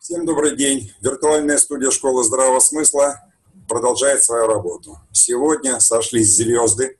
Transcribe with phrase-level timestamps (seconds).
[0.00, 0.90] Всем добрый день.
[1.02, 3.20] Виртуальная студия школы здравого смысла
[3.68, 4.98] продолжает свою работу.
[5.12, 6.96] Сегодня сошлись звезды,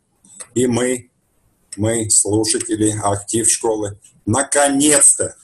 [0.53, 1.11] и мы,
[1.79, 5.35] мы, слушатели, актив школы, наконец-то,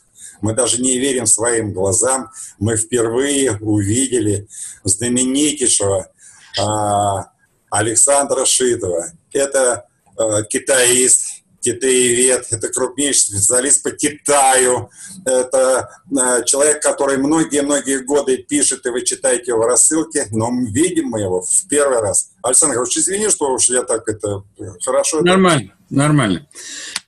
[0.42, 4.48] мы даже не верим своим глазам, мы впервые увидели
[4.84, 6.12] знаменитейшего
[6.60, 7.30] а,
[7.70, 9.12] Александра Шитова.
[9.32, 9.88] Это
[10.18, 11.24] а, китаист,
[11.66, 14.88] китаевед, это крупнейший специалист по Китаю,
[15.24, 21.20] это э, человек, который многие-многие годы пишет, и вы читаете его рассылки, но видим мы
[21.20, 22.30] его в первый раз.
[22.42, 24.44] Александр Ильич, извини, что уж я так это
[24.84, 25.22] хорошо...
[25.22, 25.94] Нормально, это...
[25.94, 26.46] нормально.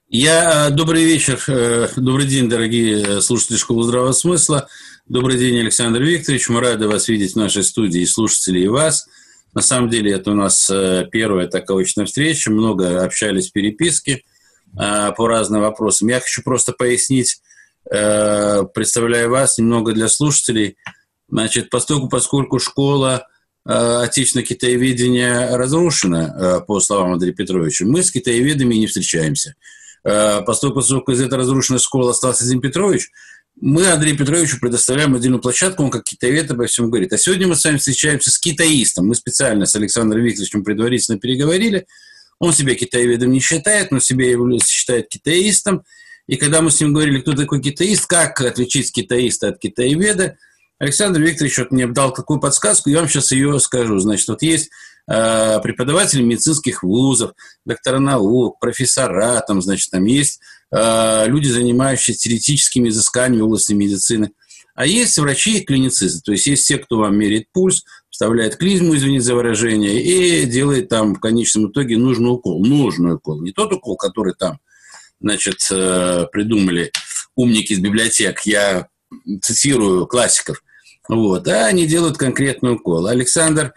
[0.09, 4.69] Я, э, добрый вечер, э, добрый день, дорогие слушатели Школы Здравого Смысла.
[5.07, 6.49] Добрый день, Александр Викторович.
[6.49, 9.07] Мы рады вас видеть в нашей студии, слушателей и вас.
[9.55, 10.71] На самом деле, это у нас
[11.11, 12.51] первая такая очная встреча.
[12.51, 14.23] Много общались в переписке.
[14.77, 16.09] Э, по разным вопросам.
[16.09, 17.41] Я хочу просто пояснить,
[17.91, 20.77] э, представляю вас немного для слушателей.
[21.29, 23.27] Значит, поскольку, поскольку школа
[23.67, 29.55] э, отечественного китаеведения разрушена, по словам Андрея Петровича, мы с китаеведами не встречаемся.
[30.05, 33.11] Поскольку, поскольку из этой разрушенной школы остался Дим Петрович,
[33.61, 37.13] мы Андрею Петровичу предоставляем отдельную площадку, он как китаевед обо всем говорит.
[37.13, 39.09] А сегодня мы с вами встречаемся с китаистом.
[39.09, 41.87] Мы специально с Александром Викторовичем предварительно переговорили–
[42.39, 44.27] он себя китаеведом не считает, но себя
[44.61, 45.83] считает китаистом.
[46.27, 50.37] И когда мы с ним говорили, кто такой китаист, как отличить китаиста от китаеведа,
[50.79, 53.99] Александр Викторович вот мне дал такую подсказку, я вам сейчас ее скажу.
[53.99, 54.71] Значит, вот есть
[55.11, 57.33] э, преподаватели медицинских вузов,
[57.65, 64.31] доктора наук, профессора, там, значит, там есть э, люди, занимающиеся теоретическими изысканиями в области медицины.
[64.79, 68.95] А есть врачи и клиницисты, то есть есть те, кто вам меряет пульс, вставляет клизму,
[68.95, 72.65] извините за выражение, и делает там в конечном итоге нужный укол.
[72.65, 73.43] Нужный укол.
[73.43, 74.61] Не тот укол, который там,
[75.21, 76.93] значит, э, придумали
[77.35, 78.43] умники из библиотек.
[78.43, 78.87] Я
[79.43, 80.63] цитирую классиков.
[81.09, 81.49] Вот.
[81.49, 83.09] А они делают конкретный укол.
[83.09, 83.75] Александр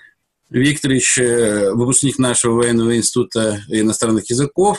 [0.51, 4.77] Викторович, э, выпускник нашего военного института иностранных языков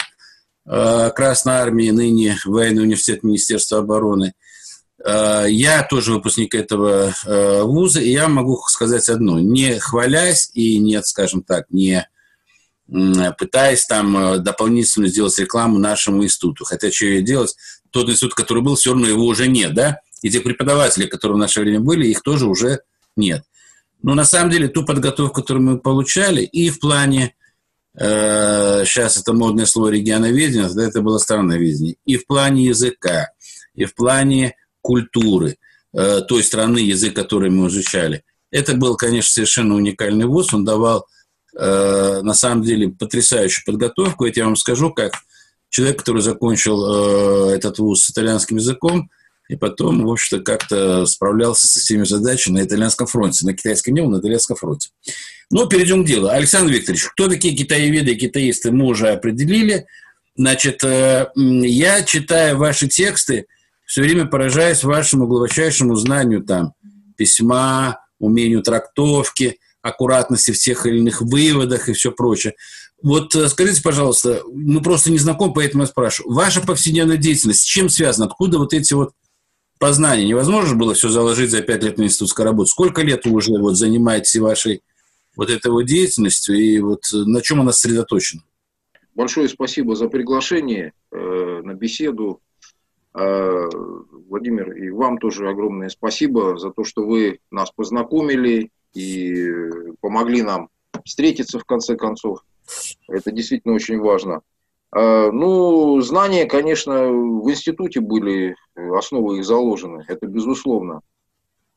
[0.66, 4.34] э, Красной Армии, ныне военный университет Министерства обороны–
[5.04, 9.38] я тоже выпускник этого э, вуза, и я могу сказать одно.
[9.40, 12.06] Не хвалясь и не, скажем так, не
[13.38, 16.64] пытаясь там э, дополнительно сделать рекламу нашему институту.
[16.64, 17.56] Хотя что ее делать?
[17.90, 20.00] Тот институт, который был, все равно его уже нет, да?
[20.20, 22.80] И те преподаватели, которые в наше время были, их тоже уже
[23.16, 23.44] нет.
[24.02, 27.34] Но на самом деле ту подготовку, которую мы получали, и в плане,
[27.94, 33.30] э, сейчас это модное слово регионоведения, да, это было страноведение, и в плане языка,
[33.74, 35.56] и в плане культуры
[35.94, 38.22] э, той страны, язык, который мы изучали.
[38.50, 40.52] Это был, конечно, совершенно уникальный вуз.
[40.52, 41.06] Он давал,
[41.56, 44.26] э, на самом деле, потрясающую подготовку.
[44.26, 45.14] Это я вам скажу, как
[45.70, 49.10] человек, который закончил э, этот вуз с итальянским языком,
[49.48, 53.46] и потом, в общем-то, как-то справлялся со всеми задачами на итальянском фронте.
[53.46, 54.90] На китайском не был, на итальянском фронте.
[55.50, 56.28] Но перейдем к делу.
[56.28, 59.86] Александр Викторович, кто такие китаеведы и китаисты, мы уже определили.
[60.36, 63.46] Значит, я читаю ваши тексты,
[63.92, 66.72] все время поражаясь вашему глубочайшему знанию там
[67.18, 72.54] письма, умению трактовки, аккуратности в тех или иных выводах и все прочее.
[73.02, 76.32] Вот э, скажите, пожалуйста, мы просто не знакомы, поэтому я спрашиваю.
[76.32, 78.24] Ваша повседневная деятельность с чем связана?
[78.24, 79.12] Откуда вот эти вот
[79.78, 80.26] познания?
[80.26, 82.70] Невозможно было все заложить за пять лет на институтской работе.
[82.70, 84.80] Сколько лет вы уже вот занимаетесь вашей
[85.36, 88.40] вот этой вот деятельностью и вот на чем она сосредоточена?
[89.14, 92.40] Большое спасибо за приглашение э, на беседу.
[93.14, 93.68] Э,
[94.28, 99.46] Владимир, и вам тоже огромное спасибо за то, что вы нас познакомили и
[100.00, 100.70] помогли нам
[101.04, 102.40] встретиться в конце концов.
[103.08, 104.40] Это действительно очень важно.
[104.96, 111.02] Э, ну, знания, конечно, в институте были, основы их заложены, это безусловно.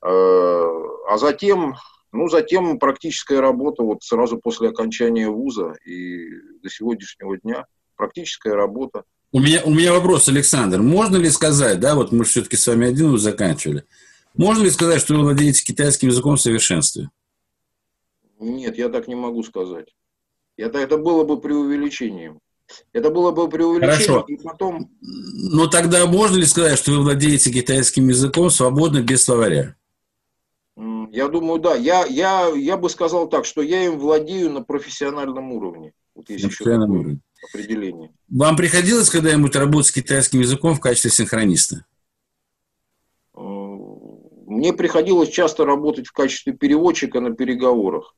[0.02, 1.76] Э, а затем,
[2.14, 6.30] ну, затем практическая работа вот сразу после окончания вуза и
[6.64, 7.66] до сегодняшнего дня.
[7.98, 9.04] Практическая работа–
[9.36, 10.82] у меня, у меня вопрос, Александр.
[10.82, 13.84] Можно ли сказать, да, вот мы все-таки с вами один заканчивали,
[14.34, 17.10] можно ли сказать, что вы владеете китайским языком в совершенстве?
[18.40, 19.94] Нет, я так не могу сказать.
[20.56, 22.40] Это, это было бы преувеличением.
[22.94, 23.98] Это было бы преувеличением.
[23.98, 24.26] Хорошо.
[24.30, 24.90] И потом...
[25.02, 29.76] Но тогда можно ли сказать, что вы владеете китайским языком свободно, без словаря?
[31.12, 31.76] Я думаю, да.
[31.76, 35.92] Я, я, я бы сказал так, что я им владею на профессиональном уровне.
[36.16, 38.12] Вот есть на профессиональном уровне определение.
[38.30, 41.86] Вам приходилось когда-нибудь работать с китайским языком в качестве синхрониста?
[43.36, 48.16] Мне приходилось часто работать в качестве переводчика на переговорах.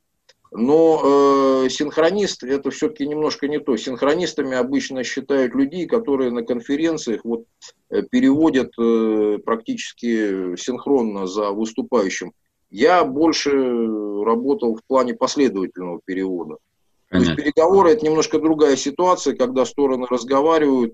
[0.51, 3.75] Но э, синхронист это все-таки немножко не то.
[3.75, 7.45] Синхронистами обычно считают людей, которые на конференциях вот,
[7.89, 12.31] э, переводят э, практически синхронно за выступающим.
[12.69, 16.57] Я больше работал в плане последовательного перевода.
[17.09, 17.35] Понятно.
[17.35, 20.93] То есть переговоры это немножко другая ситуация, когда стороны разговаривают,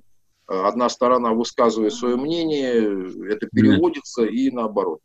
[0.49, 4.99] э, одна сторона высказывает свое мнение, это переводится и наоборот.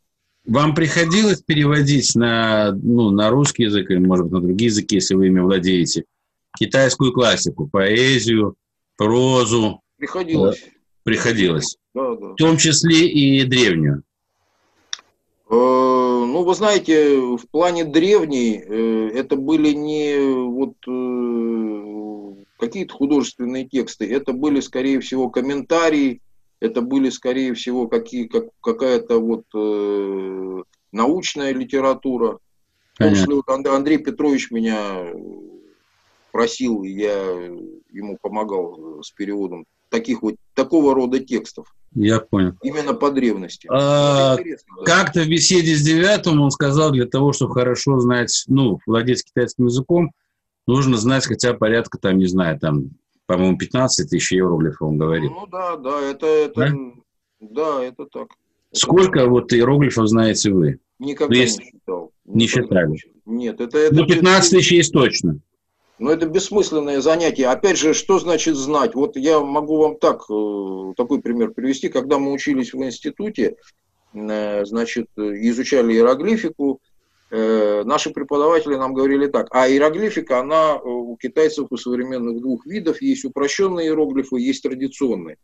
[0.45, 5.15] Вам приходилось переводить на, ну, на русский язык или, может быть, на другие языки, если
[5.15, 6.05] вы ими владеете,
[6.57, 8.55] китайскую классику, поэзию,
[8.95, 9.81] прозу?
[9.97, 10.65] Приходилось.
[11.03, 11.77] Приходилось.
[11.93, 12.27] Да, да.
[12.29, 14.03] В том числе и древнюю.
[15.49, 15.98] Э,
[16.31, 24.11] ну, вы знаете, в плане древней э, это были не вот э, какие-то художественные тексты,
[24.11, 26.21] это были, скорее всего, комментарии,
[26.59, 32.39] это были, скорее всего, какие, как, какая-то вот э, научная литература.
[32.99, 35.13] Вот Андрей Петрович меня
[36.31, 37.17] просил, я
[37.91, 41.73] ему помогал с переводом таких вот такого рода текстов.
[41.93, 42.53] Я понял.
[42.61, 43.67] Именно по древности.
[43.71, 44.43] А, да.
[44.85, 49.65] Как-то в беседе с девятым он сказал, для того, чтобы хорошо знать, ну, владеть китайским
[49.65, 50.11] языком,
[50.67, 52.91] нужно знать хотя порядка, там, не знаю, там,
[53.25, 55.31] по-моему, 15 тысяч иероглифов, он говорит.
[55.31, 56.73] Ну да, да, это, это да?
[57.39, 58.29] да, это так.
[58.71, 59.29] Сколько это...
[59.29, 60.79] вот иероглифов знаете вы?
[60.99, 62.11] Никогда ну, не считал.
[62.25, 62.97] Не считали?
[63.25, 63.77] Нет, это...
[63.77, 65.39] это ну, 15 тысяч есть точно.
[65.99, 67.47] Но это бессмысленное занятие.
[67.47, 68.95] Опять же, что значит знать?
[68.95, 71.89] Вот я могу вам так, э, такой пример привести.
[71.89, 73.57] Когда мы учились в институте,
[74.13, 76.79] э, значит, изучали иероглифику,
[77.31, 83.01] э, наши преподаватели нам говорили так, а иероглифика, она у китайцев у современных двух видов,
[83.01, 85.37] есть упрощенные иероглифы, есть традиционные.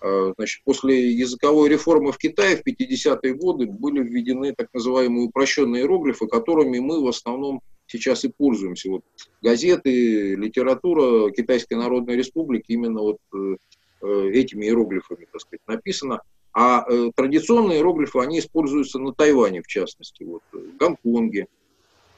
[0.00, 6.28] Значит, после языковой реформы в Китае в 50-е годы были введены так называемые упрощенные иероглифы,
[6.28, 8.90] которыми мы в основном сейчас и пользуемся.
[8.90, 9.02] Вот
[9.42, 13.56] газеты, литература Китайской Народной Республики именно вот э,
[14.02, 16.20] э, этими иероглифами, так сказать, написано.
[16.52, 21.46] А э, традиционные иероглифы, они используются на Тайване, в частности, вот, в Гонконге.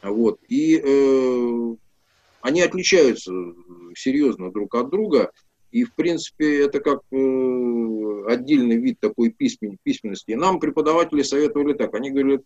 [0.02, 1.74] Вот, и э,
[2.40, 3.32] они отличаются
[3.94, 5.30] серьезно друг от друга.
[5.70, 10.32] И, в принципе, это как э, отдельный вид такой письмен, письменности.
[10.32, 11.94] И нам преподаватели советовали так.
[11.94, 12.42] Они говорят,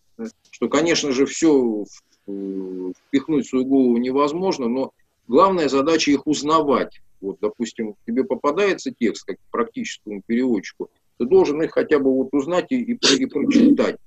[0.51, 1.85] что, конечно же, все
[2.27, 4.91] впихнуть в свою голову невозможно, но
[5.27, 7.01] главная задача их узнавать.
[7.21, 12.67] Вот, допустим, тебе попадается текст как практическому переводчику, ты должен их хотя бы вот узнать
[12.71, 13.97] и, и, и прочитать.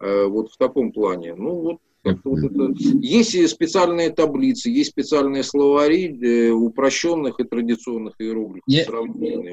[0.00, 1.34] Э, вот в таком плане.
[1.34, 2.72] Ну, вот вот это...
[3.00, 8.62] Есть специальные таблицы, есть специальные словари э, упрощенных и традиционных иероглифов.
[8.66, 8.84] Я,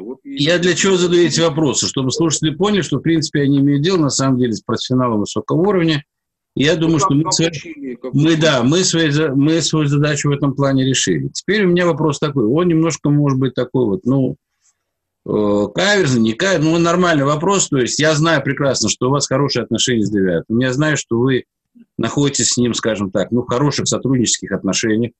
[0.01, 0.44] вот и...
[0.44, 1.88] я для чего задаю эти вопросы?
[1.88, 5.62] Чтобы слушатели поняли, что, в принципе, они имеют дело, на самом деле, с профессионалом высокого
[5.62, 6.03] уровня,
[6.56, 10.53] я думаю, ну, что мы, свой, мы, да, мы, свои, мы свою задачу в этом
[10.53, 11.30] плане решили.
[11.30, 12.45] Теперь у меня вопрос такой.
[12.45, 14.36] Он немножко может быть такой вот, ну,
[15.25, 17.69] э, каверзный, не каверзный, ну, нормальный вопрос.
[17.69, 20.59] То есть я знаю прекрасно, что у вас хорошие отношения с девятым.
[20.59, 21.45] Я знаю, что вы
[21.97, 25.12] находитесь с ним, скажем так, ну, в хороших сотруднических отношениях.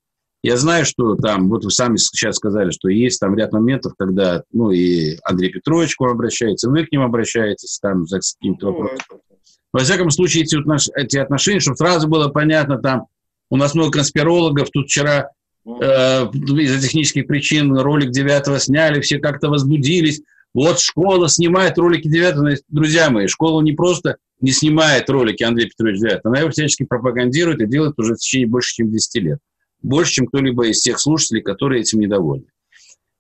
[0.44, 4.44] Я знаю, что там, вот вы сами сейчас сказали, что есть там ряд моментов, когда,
[4.52, 8.72] ну, и Андрей Петрович к вам обращается, вы к ним обращаетесь, там, за каким-то ну,
[8.74, 9.20] вопросом.
[9.72, 10.58] Во всяком случае, эти,
[11.00, 13.06] эти отношения, чтобы сразу было понятно, там
[13.52, 15.30] у нас много конспирологов, тут вчера
[15.66, 20.22] э, из-за технических причин ролик девятого сняли, все как-то возбудились.
[20.54, 22.52] Вот школа снимает ролики девятого.
[22.68, 27.62] Друзья мои, школа не просто не снимает ролики Андрея Петровича девятого, она его всячески пропагандирует
[27.62, 29.40] и делает уже в течение больше, чем 10 лет.
[29.82, 32.46] Больше, чем кто-либо из тех слушателей, которые этим недовольны.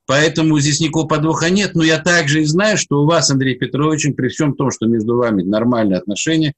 [0.05, 1.73] Поэтому здесь никакого подвоха нет.
[1.73, 5.15] Но я также и знаю, что у вас, Андрей Петрович, при всем том, что между
[5.15, 6.53] вами нормальные отношения,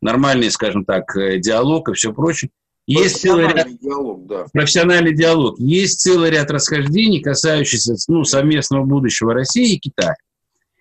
[0.00, 2.50] нормальный, скажем так, э, диалог и все прочее,
[2.86, 3.68] есть целый ряд...
[3.80, 4.46] диалог, да.
[4.52, 5.58] Профессиональный диалог.
[5.58, 10.14] Есть целый ряд расхождений, касающихся ну, совместного будущего России и Китая.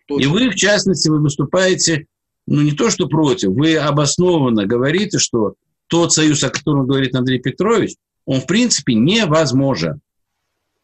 [0.08, 0.24] Точно.
[0.24, 2.08] И вы, в частности, вы выступаете,
[2.48, 5.56] ну, не то что против, вы обоснованно говорите, что
[5.88, 7.96] тот союз, о котором говорит Андрей Петрович,
[8.26, 10.02] он, в принципе, невозможен.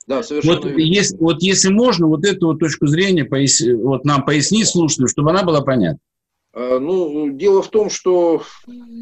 [0.08, 0.82] Да, совершенно вот, верно.
[0.82, 5.30] Если, вот если можно, вот эту вот точку зрения пояс, вот нам пояснить слушателю, чтобы
[5.30, 6.00] она была понятна.
[6.54, 8.42] А, ну, дело в том, что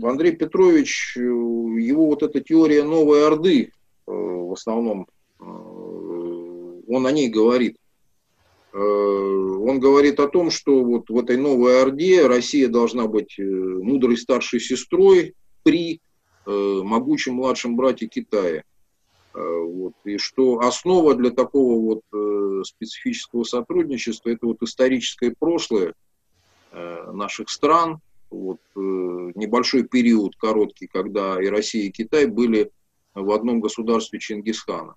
[0.04, 5.08] Андрей Петрович, э, его вот эта теория новой Орды, э, в основном,
[5.40, 7.78] э, он о ней говорит.
[9.68, 14.60] Он говорит о том, что вот в этой новой Орде Россия должна быть мудрой старшей
[14.60, 15.34] сестрой
[15.64, 16.00] при
[16.46, 18.64] могучем младшем брате Китая.
[19.38, 25.94] Э, вот, и что основа для такого вот э, специфического сотрудничества– это вот историческое прошлое
[26.72, 28.00] э, наших стран,
[28.32, 32.72] вот, небольшой период короткий, когда и Россия, и Китай были
[33.14, 34.96] в одном государстве Чингисхана.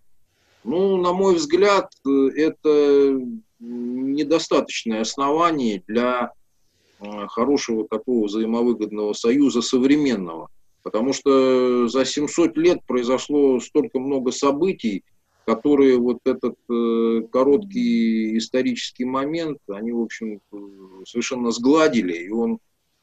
[0.64, 3.20] Ну, на мой взгляд, это
[3.60, 6.32] недостаточное основание для
[6.98, 10.48] э, хорошего такого взаимовыгодного союза современного.
[10.82, 15.04] Потому что за 700 лет произошло столько много событий,
[15.44, 20.40] которые вот этот э, короткий исторический момент, они, в общем,
[21.06, 22.58] совершенно сгладили, и он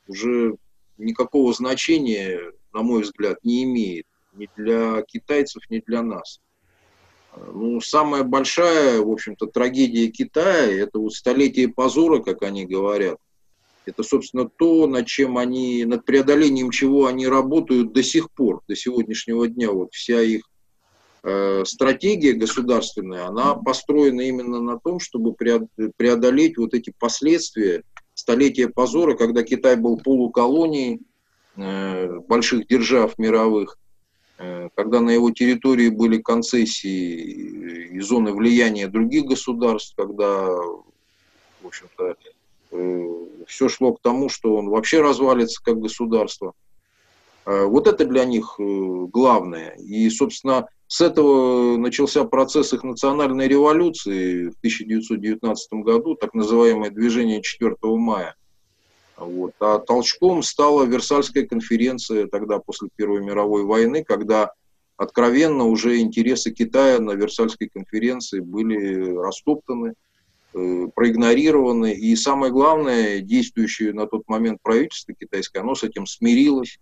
[0.07, 0.55] уже
[0.97, 2.39] никакого значения,
[2.73, 6.39] на мой взгляд, не имеет ни для китайцев, ни для нас.
[7.53, 13.17] Ну, самая большая, в общем-то, трагедия Китая– это вот столетие позора, как они говорят.
[13.85, 18.75] Это, собственно, то, над чем они, над преодолением чего они работают до сих пор, до
[18.75, 19.71] сегодняшнего дня.
[19.71, 20.41] Вот вся их
[21.23, 29.15] э, стратегия государственная, она построена именно на том, чтобы преодолеть вот эти последствия столетия позора,
[29.15, 30.99] когда Китай был полуколонией
[31.55, 33.77] э, больших держав мировых,
[34.75, 40.83] когда на его территории были концессии и зоны влияния других государств, когда, в
[41.63, 42.15] общем-то,
[42.71, 43.07] э,
[43.47, 46.53] все шло к тому, что он вообще развалится как государство.
[47.45, 49.71] Э, вот это для них главное.
[49.79, 57.41] И, собственно, с этого начался процесс их национальной революции в 1919 году, так называемое движение
[57.41, 58.35] 4 мая–
[59.17, 59.53] вот.
[59.59, 64.51] А толчком стала Версальская конференция тогда после Первой мировой войны, когда
[64.95, 69.93] откровенно уже интересы Китая на Версальской конференции были растоптаны,
[70.53, 71.93] э, проигнорированы.
[71.93, 76.79] И самое главное, действующее на тот момент правительство китайское, оно с этим смирилось.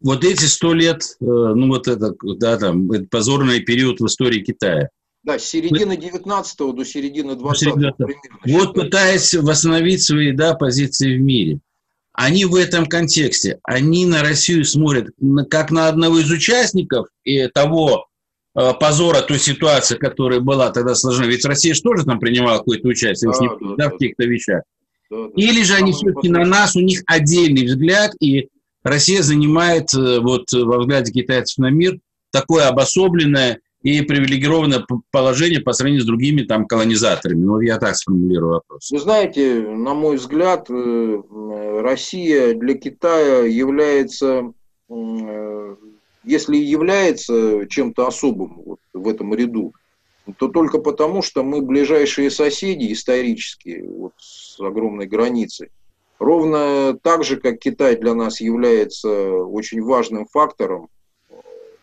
[0.00, 4.88] Вот эти сто лет, э, ну вот это, да, там, позорный период в истории Китая.
[5.22, 7.94] Да, с середины 19 до середины 20 примерно.
[8.46, 11.60] Вот пытаясь восстановить свои да, позиции в мире.
[12.12, 15.08] Они в этом контексте, они на Россию смотрят
[15.50, 18.06] как на одного из участников и того
[18.54, 21.26] э, позора той ситуации, которая была тогда сложена.
[21.26, 24.62] Ведь Россия же тоже там принимала какое-то участие да, не, да, да, в каких-то вещах.
[25.10, 28.48] Да, да, Или же они все-таки на нас, у них отдельный взгляд, и
[28.82, 31.98] Россия занимает э, вот во взгляде китайцев на мир
[32.32, 37.42] такое обособленное и привилегированное положение по сравнению с другими там колонизаторами.
[37.42, 38.90] Ну, я так сформулирую вопрос.
[38.90, 44.52] Вы знаете, на мой взгляд, э, Россия для Китая является,
[44.90, 45.76] э,
[46.24, 49.72] если является чем-то особым вот в этом ряду,
[50.36, 55.70] то только потому, что мы ближайшие соседи исторические, вот с огромной границей.
[56.18, 60.88] Ровно так же, как Китай для нас является очень важным фактором
[61.30, 61.34] э,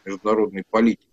[0.06, 1.07] международной политики.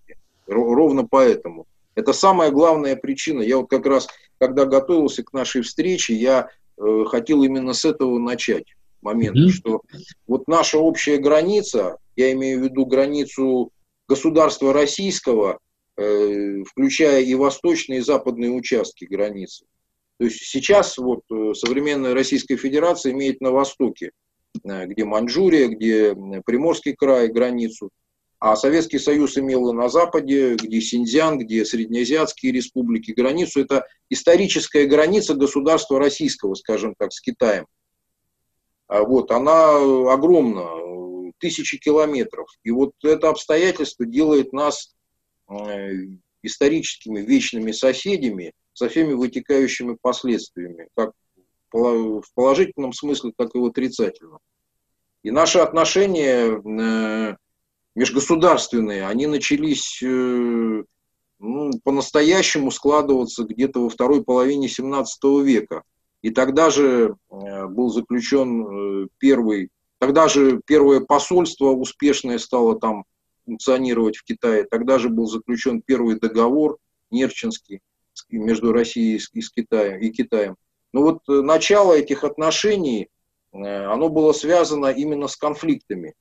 [0.46, 1.66] Ровно поэтому.
[1.94, 3.40] Это самая главная причина.
[3.40, 4.08] Я вот как раз,
[4.38, 8.66] когда готовился к нашей встрече, я э, хотел именно с этого начать
[9.00, 9.50] момент, mm-hmm.
[9.50, 9.82] что
[10.26, 13.70] вот наша общая граница, я имею в виду границу
[14.08, 15.58] государства российского,
[15.96, 19.66] э, включая и восточные, и западные участки границы.
[20.18, 24.10] То есть сейчас вот э, современная Российская Федерация имеет на востоке,
[24.64, 27.90] э, где Маньчжурия, где Приморский край, границу,
[28.46, 33.62] а Советский Союз имел на Западе, где Синьцзян, где Среднеазиатские республики, границу.
[33.62, 37.64] Это историческая граница государства российского, скажем так, с Китаем.
[38.86, 39.76] А вот, она
[40.12, 42.46] огромна, тысячи километров.
[42.64, 44.94] И вот это обстоятельство делает нас
[45.48, 45.92] э,
[46.42, 51.12] историческими вечными соседями со всеми вытекающими последствиями, как
[51.72, 54.40] в положительном смысле, так и в отрицательном.
[55.22, 57.36] И наши отношения э,
[57.94, 60.82] межгосударственные, они начались э,
[61.38, 65.82] ну, по-настоящему складываться где-то во второй половине 17 века.
[66.22, 73.04] И тогда же э, был заключен э, первый, тогда же первое посольство успешное стало там
[73.44, 76.78] функционировать в Китае, тогда же был заключен первый договор
[77.10, 77.80] Нерчинский
[78.30, 80.56] между Россией и, Китаем, и Китаем.
[80.92, 83.08] Но вот начало этих отношений,
[83.52, 86.14] оно было связано именно с конфликтами.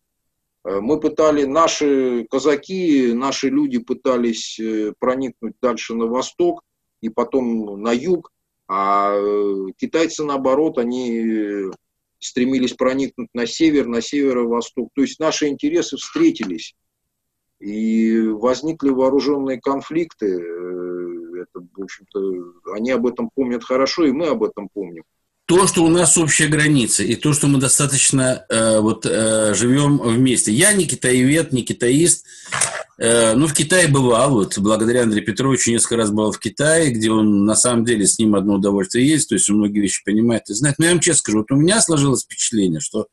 [0.63, 6.61] Э, мы пытали, наши казаки, наши люди пытались э, проникнуть дальше на восток
[7.01, 8.31] и потом на юг,
[8.67, 11.69] а э, китайцы, наоборот, они
[12.19, 14.89] стремились проникнуть на север, на северо-восток.
[14.95, 16.73] То есть наши интересы встретились,
[17.59, 20.27] и возникли вооруженные конфликты.
[20.27, 25.03] Это, в общем-то, они об этом помнят хорошо, и мы об этом помним
[25.53, 29.99] то, что у нас общая граница, и то, что мы достаточно э, вот, э, живем
[29.99, 30.51] вместе.
[30.51, 32.25] Я не китаевед, не китаист.
[32.97, 37.11] Э, ну, в Китае бывал, вот, благодаря Андрею Петровичу несколько раз был в Китае, где
[37.11, 40.49] он, на самом деле, с ним одно удовольствие есть, то есть он многие вещи понимает
[40.49, 40.79] и знает.
[40.79, 43.05] Но я вам честно скажу, вот у меня сложилось впечатление, что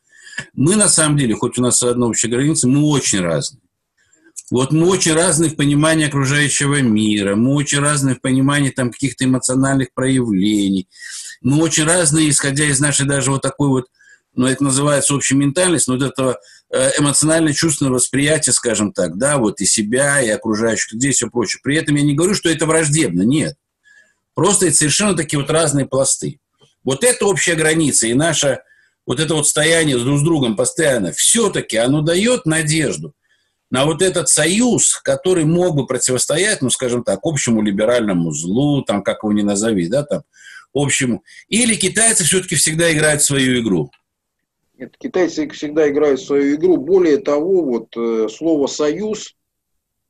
[0.54, 3.60] мы, на самом деле, хоть у нас одна общая граница, мы очень разные.
[4.50, 9.24] Вот мы очень разные в понимании окружающего мира, мы очень разные в понимании там каких-то
[9.24, 10.88] эмоциональных проявлений,
[11.40, 13.86] мы очень разные, исходя из нашей даже вот такой вот,
[14.34, 16.40] ну, это называется общей ментальность, но вот этого
[16.72, 21.60] э, эмоционально-чувственного восприятия, скажем так, да, вот и себя, и окружающих людей, и все прочее.
[21.62, 23.54] При этом я не говорю, что это враждебно, нет.
[24.34, 26.40] Просто это совершенно такие вот разные пласты.
[26.84, 28.60] Вот это общая граница, и наше
[29.06, 33.14] вот это вот стояние друг с другом постоянно, все-таки оно дает надежду
[33.70, 39.02] на вот этот союз, который мог бы противостоять, ну, скажем так, общему либеральному злу, там,
[39.02, 40.22] как его ни назови, да, там,
[40.74, 41.22] общему.
[41.48, 43.90] Или китайцы все-таки всегда играют свою игру?
[44.76, 46.78] Нет, китайцы всегда играют свою игру.
[46.78, 49.36] Более того, вот э, слово «союз»,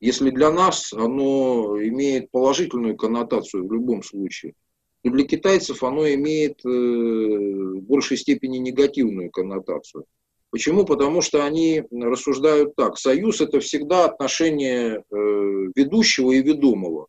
[0.00, 4.54] если для нас оно имеет положительную коннотацию в любом случае,
[5.02, 10.04] то для китайцев оно имеет э, в большей степени негативную коннотацию.
[10.50, 10.85] Почему?
[10.85, 12.99] Потому что они рассуждают так.
[12.99, 15.14] Союз– это всегда отношение э,
[15.76, 17.07] ведущего и ведомого.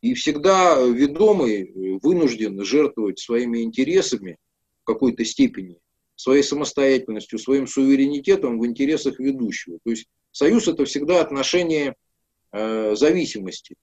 [0.00, 1.72] И всегда ведомый
[2.02, 4.38] вынужден жертвовать своими интересами
[4.82, 5.78] в какой-то степени,
[6.16, 9.78] своей самостоятельностью, своим суверенитетом в интересах ведущего.
[9.84, 11.94] То есть союз– это всегда отношение
[12.50, 13.76] э, зависимости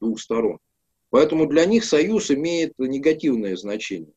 [0.00, 0.58] двух сторон.
[1.10, 4.14] Поэтому для них союз имеет негативное значение.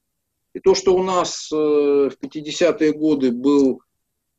[0.55, 3.81] И то, что у нас э, в 50-е годы был,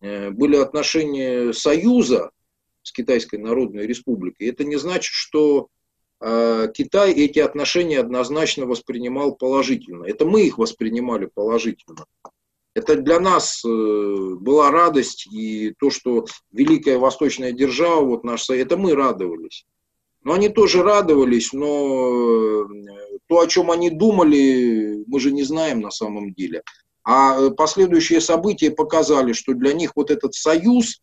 [0.00, 2.30] э, были отношения союза
[2.82, 5.68] с Китайской Народной Республикой, это не значит, что
[6.22, 10.04] э, Китай эти отношения однозначно воспринимал положительно.
[10.04, 12.06] Это мы их воспринимали положительно.
[12.72, 18.94] Это для нас была радость, и то, что великая восточная держава, вот наш, это мы
[18.94, 19.66] радовались.
[20.22, 22.66] Но они тоже радовались, но
[23.28, 26.62] то, о чем они думали, мы же не знаем на самом деле.
[27.04, 31.00] А э, последующие события показали, что для них вот этот союз,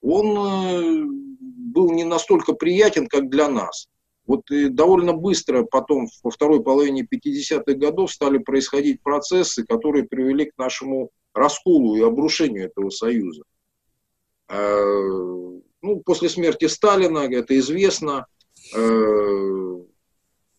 [0.00, 1.04] он э,
[1.40, 3.88] был не настолько приятен, как для нас.
[4.26, 10.58] Вот довольно быстро потом, во второй половине 50-х годов, стали происходить процессы, которые привели к
[10.58, 13.42] нашему расколу и обрушению этого союза.
[14.48, 15.08] Э,
[15.80, 18.26] ну, после смерти Сталина, это известно,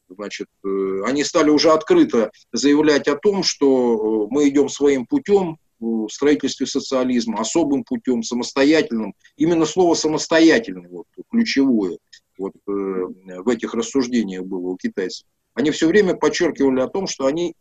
[0.09, 5.57] значит, э, они стали уже открыто заявлять о том, что э, мы идем своим путем
[5.79, 9.13] в строительстве социализма, особым путем, самостоятельным.
[9.37, 11.97] Именно слово «самостоятельный» вот, ключевое
[12.37, 15.25] вот, э, в этих рассуждениях было у китайцев.
[15.53, 17.53] Они все время подчеркивали о том, что они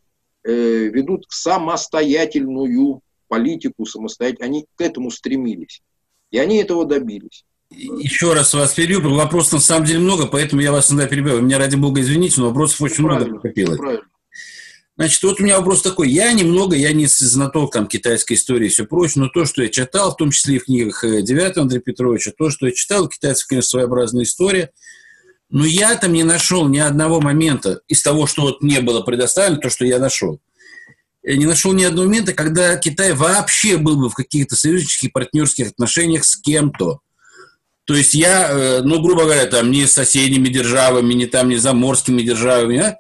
[0.45, 4.47] ведут самостоятельную политику, самостоятельно.
[4.47, 5.83] Они к этому стремились.
[6.31, 7.45] И они этого добились.
[7.71, 11.43] Еще раз вас перебью, вопросов на самом деле много, поэтому я вас иногда перебиваю.
[11.43, 13.79] Меня, ради бога, извините, но вопросов очень правильно, много накопилось.
[13.79, 14.05] Правильно.
[14.99, 16.11] Значит, вот у меня вопрос такой.
[16.11, 19.69] Я немного, я не знаток там китайской истории и все прочее, но то, что я
[19.69, 23.05] читал, в том числе и в книгах э, Девятого Андрея Петровича, то, что я читал,
[23.05, 24.73] у китайцев, конечно, своеобразная история,
[25.51, 29.61] но я там не нашел ни одного момента из того, что вот мне было предоставлено,
[29.61, 30.41] то, что я нашел.
[31.23, 35.69] Я не нашел ни одного момента, когда Китай вообще был бы в каких-то союзнических партнерских
[35.69, 37.01] отношениях с кем-то.
[37.88, 41.57] То есть я, э, ну, грубо говоря, там не с соседними державами, не там не
[41.57, 42.98] заморскими державами, а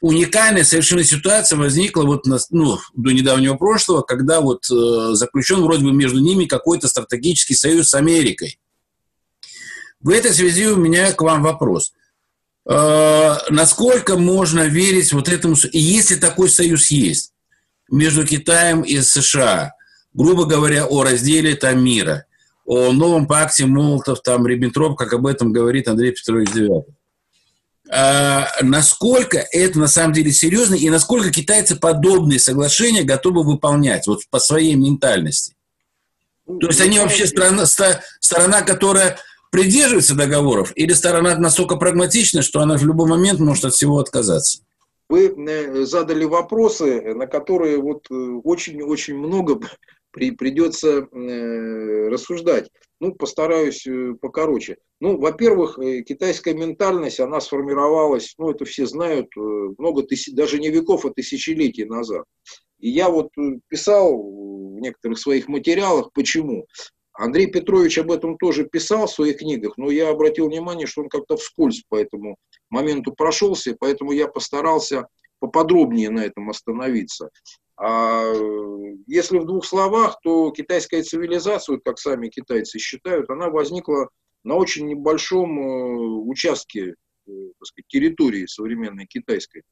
[0.00, 5.84] уникальная совершенно ситуация возникла вот на, ну, до недавнего прошлого, когда вот э, заключен вроде
[5.84, 8.58] бы между ними какой-то стратегический союз с Америкой.
[10.00, 11.92] В этой связи у меня к вам вопрос.
[12.68, 17.32] Э, насколько можно верить вот этому, и если такой союз есть
[17.88, 19.74] между Китаем и США,
[20.14, 22.24] грубо говоря, о разделе там мира–
[22.70, 26.94] о новом пакте Молотов, там, Риббентроп, как об этом говорит Андрей Петрович Девятов.
[27.90, 34.20] А, насколько это на самом деле серьезно и насколько китайцы подобные соглашения готовы выполнять вот
[34.30, 35.56] по своей ментальности?
[36.46, 39.18] То есть они вообще страна, сторона, которая
[39.50, 44.60] придерживается договоров, или сторона настолько прагматична, что она в любой момент может от всего отказаться?
[45.08, 49.60] Вы э, задали вопросы, на которые вот очень-очень э, много
[50.10, 52.70] при, придется э, рассуждать.
[53.00, 54.76] Ну, постараюсь э, покороче.
[55.00, 59.40] Ну, во-первых, э, китайская ментальность, она сформировалась, ну, это все знают, э,
[59.78, 62.24] много тысяч, даже не веков, а тысячелетий назад.
[62.78, 66.66] И я вот э, писал в некоторых своих материалах, почему.
[67.12, 71.08] Андрей Петрович об этом тоже писал в своих книгах, но я обратил внимание, что он
[71.08, 72.36] как-то вскользь по этому
[72.70, 75.06] моменту прошелся, поэтому я постарался
[75.38, 77.30] поподробнее на этом остановиться.
[77.82, 78.34] А
[79.06, 84.10] если в двух словах, то китайская цивилизация, как сами китайцы считают, она возникла
[84.44, 86.94] на очень небольшом э, участке
[87.26, 87.30] э,
[87.62, 89.62] сказать, территории современной китайской.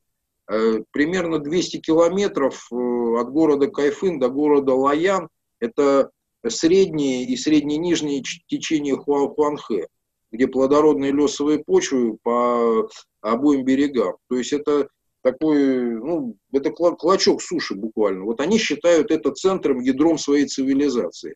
[0.50, 5.28] Э, примерно 200 километров от города Кайфын до города Лаян–
[5.60, 6.10] это
[6.46, 9.86] среднее и средне-нижнее течение Хуанхэ,
[10.32, 12.88] где плодородные лесовые почвы по
[13.20, 14.16] обоим берегам.
[14.28, 14.88] То есть это
[15.22, 18.24] такой, ну, это клочок суши буквально.
[18.24, 21.34] Вот они считают это центром, ядром своей цивилизации.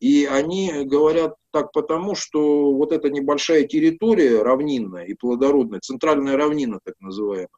[0.00, 6.80] И они говорят так потому, что вот эта небольшая территория равнинная и плодородная, центральная равнина
[6.84, 7.48] так называемая,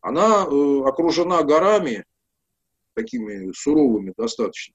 [0.00, 2.04] она э, окружена горами,
[2.94, 4.74] такими суровыми достаточно,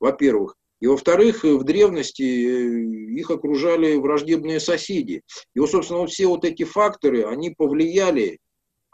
[0.00, 0.56] во-первых.
[0.80, 5.22] И во-вторых, в древности э, их окружали враждебные соседи.
[5.54, 8.38] И вот, собственно, вот все вот эти факторы, они повлияли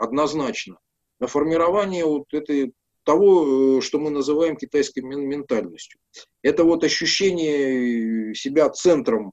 [0.02, 0.78] однозначно
[1.20, 2.72] на формирование вот этой,
[3.04, 6.00] того, э, что мы называем китайской ментальностью.
[6.42, 9.32] Это вот ощущение себя центром,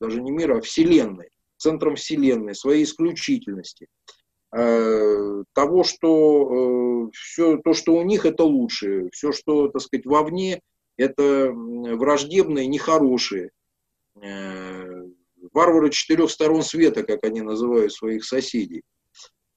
[0.00, 3.86] даже не мира, а Вселенной, центром Вселенной, своей исключительности–
[4.52, 10.06] Э, того, что э, все то, что у них, это лучше, все, что, так сказать,
[10.06, 10.60] вовне,
[10.96, 13.50] это враждебное, нехорошее.
[14.20, 15.04] Э,
[15.52, 18.82] варвары четырех сторон света, как они называют своих соседей.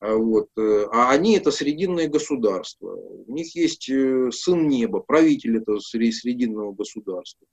[0.03, 0.49] А вот.
[0.57, 2.93] А они это срединное государство.
[2.93, 7.47] У них есть сын неба, правитель этого срединного государства.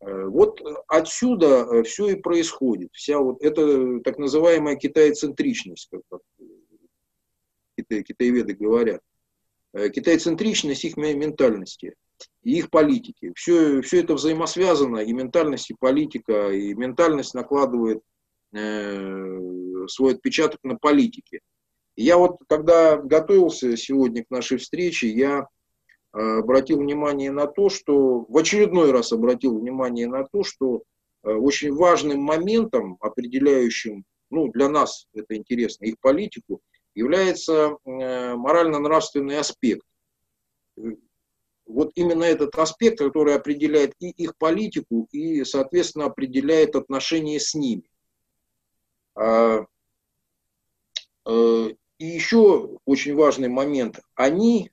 [0.00, 2.90] Вот отсюда все и происходит.
[2.92, 6.20] Вся вот эта так называемая китайцентричность, как
[7.78, 9.00] китай, китаеведы говорят,
[9.72, 11.94] э, китайцентричность их ментальности
[12.42, 13.32] и их политики.
[13.36, 18.00] Все, все это взаимосвязано, и ментальность, и политика, и ментальность накладывает э,
[18.52, 21.40] свой отпечаток на политике.
[22.00, 25.48] Я вот, когда готовился сегодня к нашей встрече, я
[26.12, 30.84] э, обратил внимание на то, что, в очередной раз обратил внимание на то, что
[31.24, 36.60] э, очень важным моментом, определяющим, ну, для нас это интересно, их политику,
[36.94, 39.82] является э, морально-нравственный аспект.
[41.66, 47.90] Вот именно этот аспект, который определяет и их политику, и, соответственно, определяет отношения с ними.
[49.18, 49.66] А,
[51.26, 54.00] э, и еще очень важный момент.
[54.14, 54.70] Они,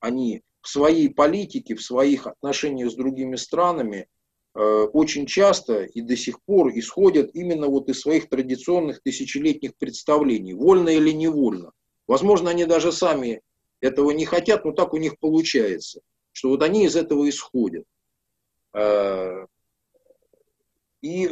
[0.00, 4.08] они в своей политике, в своих отношениях с другими странами
[4.56, 10.54] Э, очень часто и до сих пор исходят именно вот из своих традиционных тысячелетних представлений,
[10.54, 11.72] вольно или невольно.
[12.06, 13.42] Возможно, они даже сами
[13.80, 17.84] этого не хотят, но так у них получается, что вот они из этого исходят.
[18.74, 19.46] Э,
[21.02, 21.28] и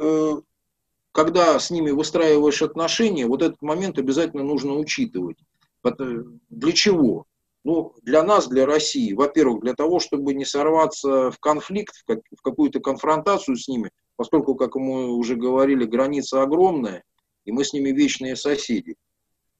[1.12, 5.38] когда с ними выстраиваешь отношения, вот этот момент обязательно нужно учитывать.
[5.84, 7.26] Для чего?
[7.64, 12.80] Ну, для нас, для России, во-первых, для того, чтобы не сорваться в конфликт, в какую-то
[12.80, 17.04] конфронтацию с ними, поскольку, как мы уже говорили, граница огромная,
[17.44, 18.96] и мы с ними вечные соседи.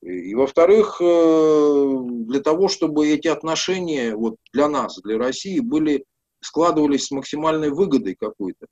[0.00, 6.04] И, во-вторых, э, для того, чтобы эти отношения вот для нас, для России, были,
[6.40, 8.66] складывались с максимальной выгодой какой-то.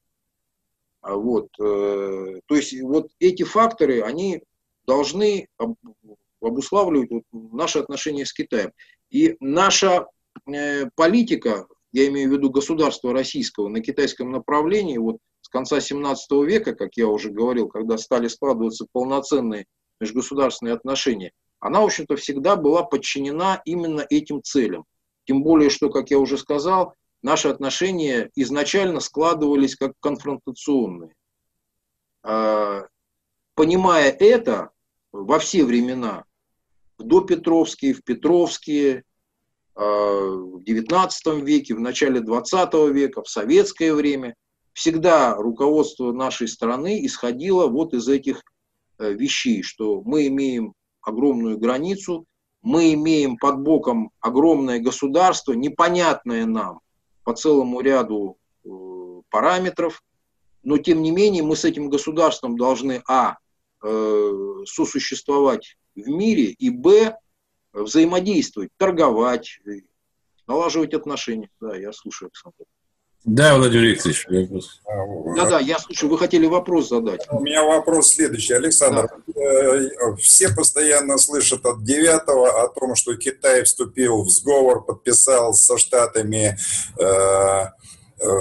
[1.01, 4.43] А вот, э, то есть вот эти факторы, они
[4.87, 5.49] должны
[6.41, 8.73] обуславливать вот наши отношения с Китаем.
[9.11, 10.07] И наша
[10.47, 16.31] э, политика, я имею в виду государство российского на китайском направлении, вот с конца 17
[16.47, 19.67] века, как я уже говорил, когда стали складываться полноценные
[20.01, 24.85] межгосударственные отношения, она, в общем-то, всегда была подчинена именно этим целям.
[25.25, 31.15] Тем более, что, как я уже сказал, наши отношения изначально складывались как конфронтационные.
[32.23, 32.83] А,
[33.55, 34.71] понимая это,
[35.13, 36.25] во все времена
[36.99, 39.05] в допетровские, в Петровские,
[39.75, 44.35] а, в XIX веке, в начале XX века, в советское время.
[44.73, 48.43] Всегда руководство нашей страны исходило вот из этих
[48.99, 52.25] э, вещей, что мы имеем огромную границу,
[52.63, 56.81] мы имеем под боком огромное государство, непонятное нам
[57.25, 58.69] по целому ряду э,
[59.31, 60.03] параметров,
[60.63, 63.37] но тем не менее мы с этим государством должны, а,
[63.83, 64.33] э,
[64.67, 67.17] сосуществовать в мире, и б,
[67.73, 69.61] взаимодействовать, торговать,
[70.47, 71.51] налаживать отношения.
[71.61, 72.65] Да, я слушаю, Александр.
[73.25, 74.27] Да, Владимир Викторович.
[75.37, 76.11] Да, да, я слушаю.
[76.11, 77.27] Вы хотели вопрос задать.
[77.31, 78.55] У меня вопрос следующий.
[78.55, 79.43] Александр, да.
[79.43, 85.77] Э, все постоянно слышат от девятого о том, что Китай вступил в сговор, подписал со
[85.77, 86.57] Штатами
[86.99, 88.35] э, э,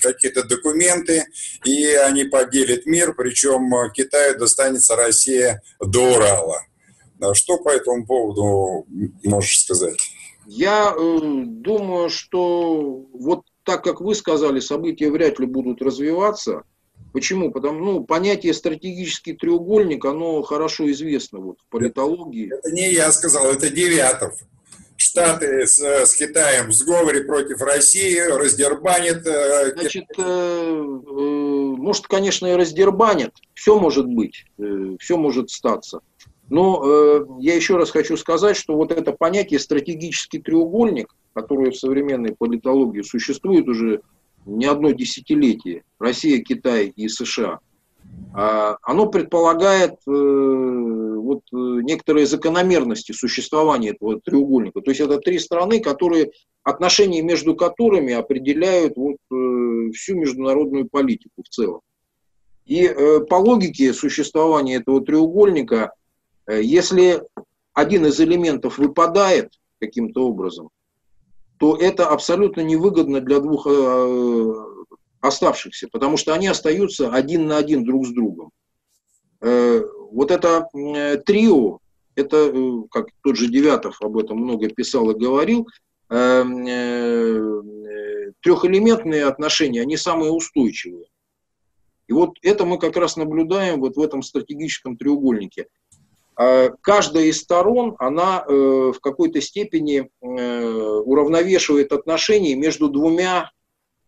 [0.00, 1.26] какие-то документы,
[1.66, 6.62] и они поделят мир, причем Китаю достанется Россия до Урала.
[7.34, 8.86] Что по этому поводу
[9.24, 9.98] можешь сказать?
[10.46, 16.62] Я э, думаю, что вот так, как вы сказали, события вряд ли будут развиваться.
[17.12, 17.50] Почему?
[17.50, 22.52] Потому ну, понятие стратегический треугольник, оно хорошо известно вот, в политологии.
[22.52, 24.34] Это не я сказал, это Девятов
[24.96, 29.26] Штаты с, с Китаем в сговоре против России, раздербанит.
[29.26, 31.16] Э, Значит, э, э,
[31.86, 33.32] может, конечно, и раздербанит.
[33.54, 36.00] Все может быть, э, все может статься.
[36.48, 41.76] Но э, я еще раз хочу сказать, что вот это понятие стратегический треугольник, которое в
[41.76, 44.02] современной политологии существует уже
[44.44, 47.58] не одно десятилетие, Россия, Китай и США,
[48.36, 54.80] э, оно предполагает э, вот, э, некоторые закономерности существования этого треугольника.
[54.82, 56.30] То есть это три страны, которые,
[56.62, 61.80] отношения между которыми определяют вот, э, всю международную политику в целом.
[62.66, 65.92] И э, по логике существования этого треугольника–
[66.48, 67.22] если
[67.72, 70.70] один из элементов выпадает каким-то образом,
[71.58, 74.52] то это абсолютно невыгодно для двух э,
[75.20, 78.50] оставшихся, потому что они остаются один на один друг с другом.
[79.40, 80.68] Э, вот это
[81.26, 81.80] трио,
[82.14, 82.52] это,
[82.90, 85.66] как тот же Девятов об этом много писал и говорил,
[88.40, 91.06] трехэлементные отношения, они самые устойчивые.
[92.06, 95.66] И вот это мы как раз наблюдаем вот в этом стратегическом треугольнике.
[96.38, 103.50] А каждая из сторон, она э, в какой-то степени э, уравновешивает отношения между двумя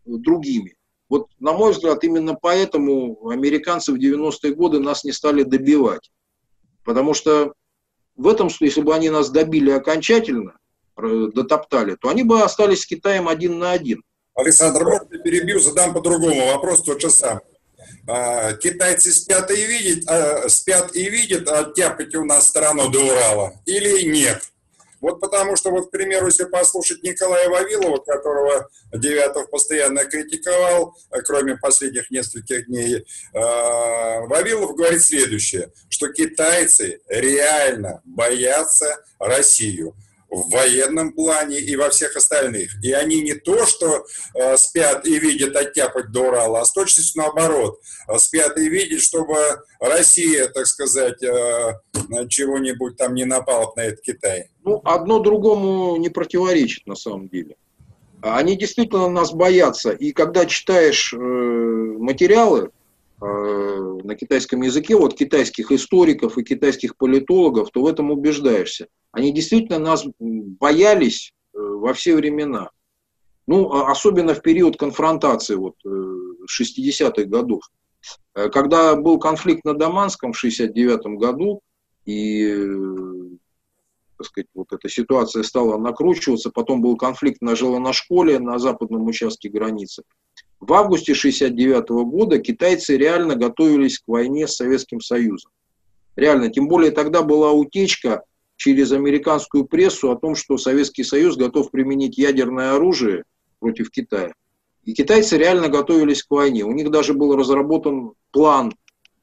[0.04, 0.76] другими.
[1.08, 6.10] Вот, на мой взгляд, именно поэтому американцы в 90-е годы нас не стали добивать.
[6.84, 7.54] Потому что
[8.14, 10.58] в этом случае, если бы они нас добили окончательно,
[10.96, 14.02] э, дотоптали, то они бы остались с Китаем один на один.
[14.34, 17.42] Александр, можно перебью, задам по-другому вопрос тот же самый.
[18.08, 23.52] А, китайцы спят и видят, а, спят и видят, оттяпать у нас страну до Урала
[23.66, 24.42] или нет?
[25.02, 31.56] Вот потому что, вот, к примеру, если послушать Николая Вавилова, которого Девятов постоянно критиковал, кроме
[31.56, 39.94] последних нескольких дней, а, Вавилов говорит следующее, что китайцы реально боятся Россию
[40.30, 42.72] в военном плане и во всех остальных.
[42.82, 47.22] И они не то, что э, спят и видят оттяпать до Урала, а с точностью
[47.22, 47.80] наоборот.
[48.08, 49.36] Э, спят и видят, чтобы
[49.80, 51.78] Россия, так сказать, э,
[52.28, 54.50] чего-нибудь там не напала на этот Китай.
[54.64, 57.56] Ну, одно другому не противоречит на самом деле.
[58.20, 59.92] Они действительно нас боятся.
[59.92, 62.70] И когда читаешь э, материалы
[63.20, 68.86] на китайском языке, вот китайских историков и китайских политологов, то в этом убеждаешься.
[69.12, 72.70] Они действительно нас боялись э, во все времена.
[73.46, 77.62] Ну, а особенно в период конфронтации вот, 60-х э, годов.
[78.34, 81.60] Э, когда был конфликт на Даманском в 69 году,
[82.04, 82.54] и
[84.16, 87.54] так сказать, вот эта ситуация стала накручиваться, потом был конфликт на
[87.92, 90.02] школе на западном участке границы.
[90.60, 95.52] В августе 69 года китайцы реально готовились к войне с Советским Союзом.
[96.16, 98.24] Реально, тем более тогда была утечка
[98.56, 103.22] через американскую прессу о том, что Советский Союз готов применить ядерное оружие
[103.60, 104.32] против Китая.
[104.82, 106.64] И китайцы реально готовились к войне.
[106.64, 108.74] У них даже был разработан план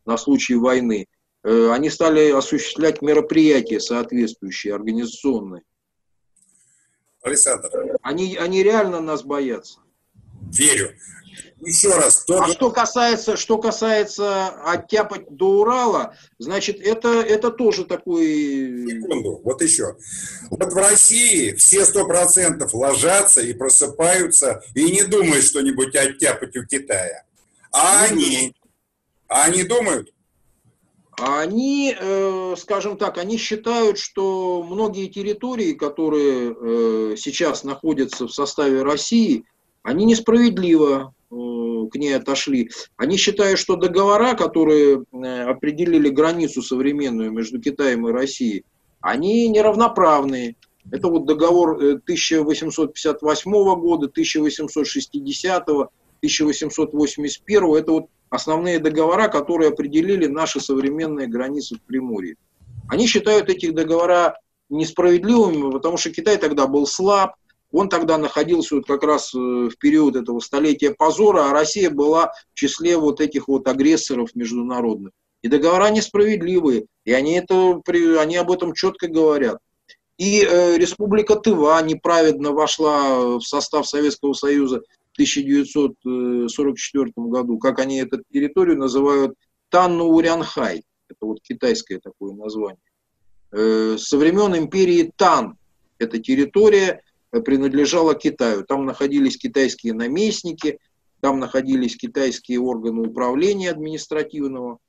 [0.06, 1.08] на случай войны.
[1.44, 5.64] Э, они стали осуществлять мероприятия соответствующие, организационные.
[7.24, 7.70] Александр.
[8.04, 9.80] Они, они реально нас боятся.
[10.54, 10.92] Верю
[11.62, 12.26] еще раз.
[12.26, 12.42] Тот...
[12.42, 18.88] А что касается, что касается оттяпать до Урала, значит, это, это тоже такой...
[18.90, 19.96] Секунду, вот еще.
[20.50, 26.66] Вот в России все сто процентов ложатся и просыпаются и не думают что-нибудь оттяпать у
[26.66, 27.24] Китая.
[27.72, 28.56] А они...
[29.28, 30.12] А они думают?
[31.18, 38.84] Они, э, скажем так, они считают, что многие территории, которые э, сейчас находятся в составе
[38.84, 39.46] России,
[39.82, 42.70] они несправедливо к ней отошли.
[42.98, 48.64] Они считают, что договора, которые э, определили границу современную между Китаем и Россией,
[49.02, 50.56] они неравноправные.
[50.92, 57.76] Это вот договор 1858 э, года, 1860, 1881.
[57.76, 62.36] Это вот основные договора, которые определили наши современные границы в Приморье.
[62.88, 64.38] Они считают эти договора
[64.70, 67.34] несправедливыми, потому что Китай тогда был слаб,
[67.72, 72.32] он тогда находился вот как раз э, в период этого столетия позора, а Россия была
[72.54, 75.12] в числе вот этих вот агрессоров международных.
[75.42, 77.82] И договора несправедливые, и они, это,
[78.20, 79.60] они об этом четко говорят.
[80.18, 87.60] И э, Республика Тыва неправедно вошла в состав Советского Союза в 1944 году.
[87.60, 89.36] Как они эту территорию называют
[89.70, 90.84] Танну-Урянхай.
[91.10, 92.80] Это вот китайское такое название.
[93.52, 95.58] Э, со времен империи Тан
[96.00, 97.02] эта территория
[97.42, 98.64] принадлежала Китаю.
[98.64, 100.80] Там находились китайские наместники,
[101.22, 104.80] там находились китайские органы управления административного.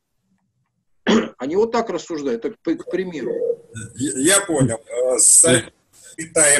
[1.38, 3.32] Они вот так рассуждают, так, к примеру.
[3.94, 4.78] Я понял.
[5.46, 5.60] Э,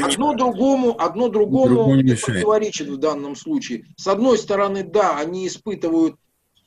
[0.03, 3.87] Одно другому, одно другому не противоречит в данном случае.
[3.96, 6.16] С одной стороны, да, они испытывают,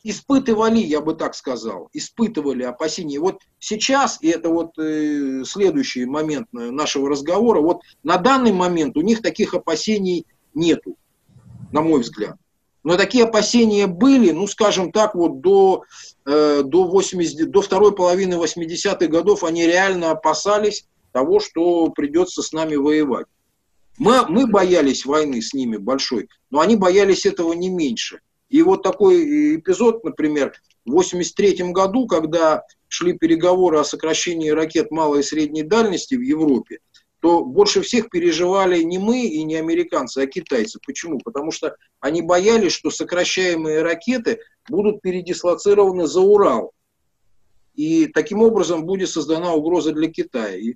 [0.03, 3.19] испытывали, я бы так сказал, испытывали опасения.
[3.19, 9.01] Вот сейчас, и это вот э, следующий момент нашего разговора, вот на данный момент у
[9.01, 10.95] них таких опасений нету,
[11.71, 12.37] на мой взгляд.
[12.83, 15.83] Но такие опасения были, ну, скажем так, вот до,
[16.25, 22.53] э, до, 80, до второй половины 80-х годов они реально опасались того, что придется с
[22.53, 23.27] нами воевать.
[23.97, 28.21] Мы, мы боялись войны с ними большой, но они боялись этого не меньше.
[28.49, 30.53] И вот такой эпизод, например,
[30.85, 36.79] в 1983 году, когда шли переговоры о сокращении ракет малой и средней дальности в Европе,
[37.19, 40.79] то больше всех переживали не мы и не американцы, а китайцы.
[40.85, 41.19] Почему?
[41.19, 46.71] Потому что они боялись, что сокращаемые ракеты будут передислоцированы за Урал.
[47.75, 50.55] И таким образом будет создана угроза для Китая.
[50.55, 50.75] И,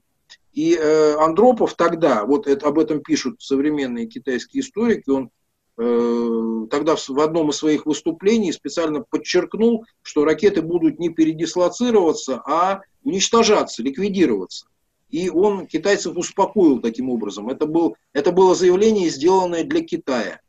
[0.51, 5.29] и э, Андропов тогда, вот это, об этом пишут современные китайские историки, он э,
[5.75, 13.81] тогда в, одном из своих выступлений специально подчеркнул, что ракеты будут не передислоцироваться, а уничтожаться,
[13.81, 14.67] ликвидироваться.
[15.09, 17.49] И он китайцев успокоил таким образом.
[17.49, 20.41] Это, был, это было заявление, сделанное для Китая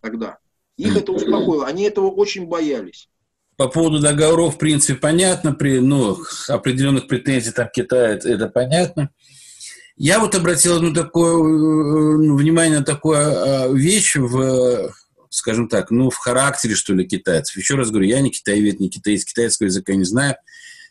[0.00, 0.38] тогда.
[0.76, 1.66] Их это успокоило.
[1.66, 3.08] Они этого очень боялись.
[3.56, 5.52] По поводу договоров, в принципе, понятно.
[5.52, 6.16] При ну,
[6.48, 9.10] определенных претензий там Китая, это понятно.
[9.98, 14.92] Я вот обратил одну такое, ну, внимание на такую а, вещь в,
[15.28, 17.56] скажем так, ну, в характере, что ли, китайцев.
[17.56, 20.36] Еще раз говорю, я не китаевед, не китаец, китайского языка не знаю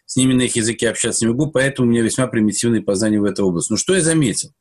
[0.08, 3.26] с ними на их языке общаться не могу, поэтому у меня весьма примитивные познания в
[3.26, 3.74] этой области.
[3.74, 4.54] Но что я заметил?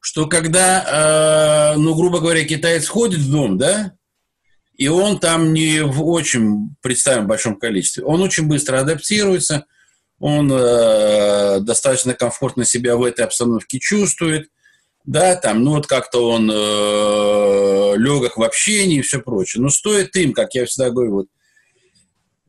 [0.00, 3.92] Что когда, э, ну, грубо говоря, китаец входит в дом, да,
[4.74, 9.66] и он там не в очень, представим, большом количестве, он очень быстро адаптируется,
[10.18, 14.48] он э, достаточно комфортно себя в этой обстановке чувствует,
[15.04, 16.54] да, там, ну, вот как-то он э,
[17.96, 19.62] легок в общении и все прочее.
[19.62, 21.26] Но стоит им, как я всегда говорю, вот,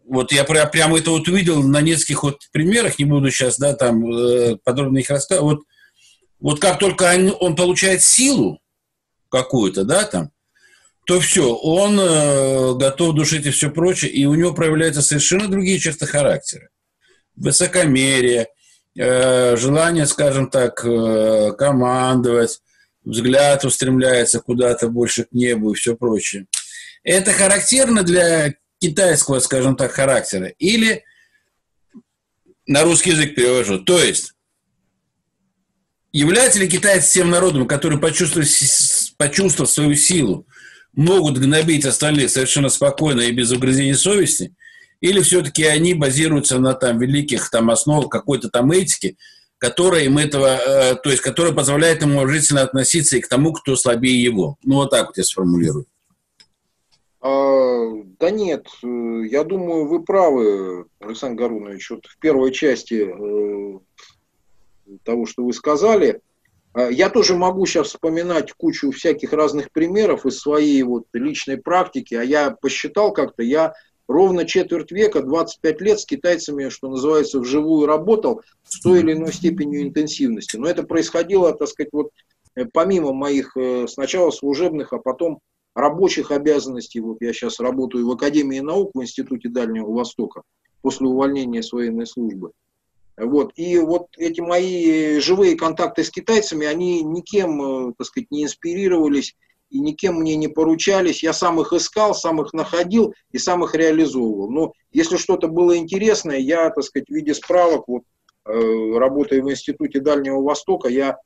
[0.05, 3.73] вот я прям, прямо это вот увидел на нескольких вот примерах, не буду сейчас, да,
[3.73, 5.57] там э, подробно их рассказывать.
[5.57, 5.65] Вот,
[6.39, 8.59] вот как только он, он получает силу
[9.29, 10.31] какую-то, да, там,
[11.05, 15.79] то все, он э, готов душить и все прочее, и у него проявляются совершенно другие
[15.79, 16.69] черты характера.
[17.37, 18.47] Высокомерие,
[18.97, 22.59] э, желание, скажем так, э, командовать,
[23.05, 26.47] взгляд устремляется куда-то больше к небу и все прочее.
[27.03, 31.03] Это характерно для китайского, скажем так, характера, или
[32.65, 33.79] на русский язык перевожу.
[33.79, 34.33] То есть,
[36.11, 38.47] является ли китайцы тем народом, который, почувствовав,
[39.17, 40.45] почувствовав свою силу,
[40.93, 44.55] могут гнобить остальных совершенно спокойно и без угрызений совести,
[45.01, 49.17] или все-таки они базируются на там великих там основах какой-то там этики,
[49.57, 53.75] которая им этого, э, то есть, которая позволяет ему уважительно относиться и к тому, кто
[53.75, 54.57] слабее его.
[54.63, 55.85] Ну, вот так вот я сформулирую.
[57.21, 63.79] А, да нет, э, я думаю, вы правы, Александр Гарунович, вот в первой части э,
[65.03, 66.21] того, что вы сказали.
[66.91, 72.21] Я тоже могу сейчас вспоминать кучу всяких разных примеров из своей вот личной практики, а
[72.21, 73.73] я посчитал как-то, я
[74.07, 79.33] ровно четверть века, 25 лет с китайцами, что называется, вживую работал с той или иной
[79.33, 80.57] степенью интенсивности.
[80.57, 82.11] Но это происходило, так сказать, вот
[82.55, 83.55] э, помимо моих
[83.87, 85.39] сначала служебных, а потом
[85.77, 86.99] рабочих обязанностей.
[86.99, 90.41] Вот я сейчас работаю в Академии наук в Институте Дальнего Востока
[90.81, 92.51] после увольнения с военной службы.
[93.15, 93.51] Вот.
[93.55, 99.35] И вот эти мои живые контакты с китайцами, они никем, э, так сказать, не инспирировались
[99.69, 101.23] и никем мне не поручались.
[101.23, 104.49] Я сам их искал, сам их находил и сам их реализовывал.
[104.49, 108.03] Но если что-то было интересное, я, так сказать, в виде справок, вот,
[108.45, 111.17] э, работая в Институте Дальнего Востока, я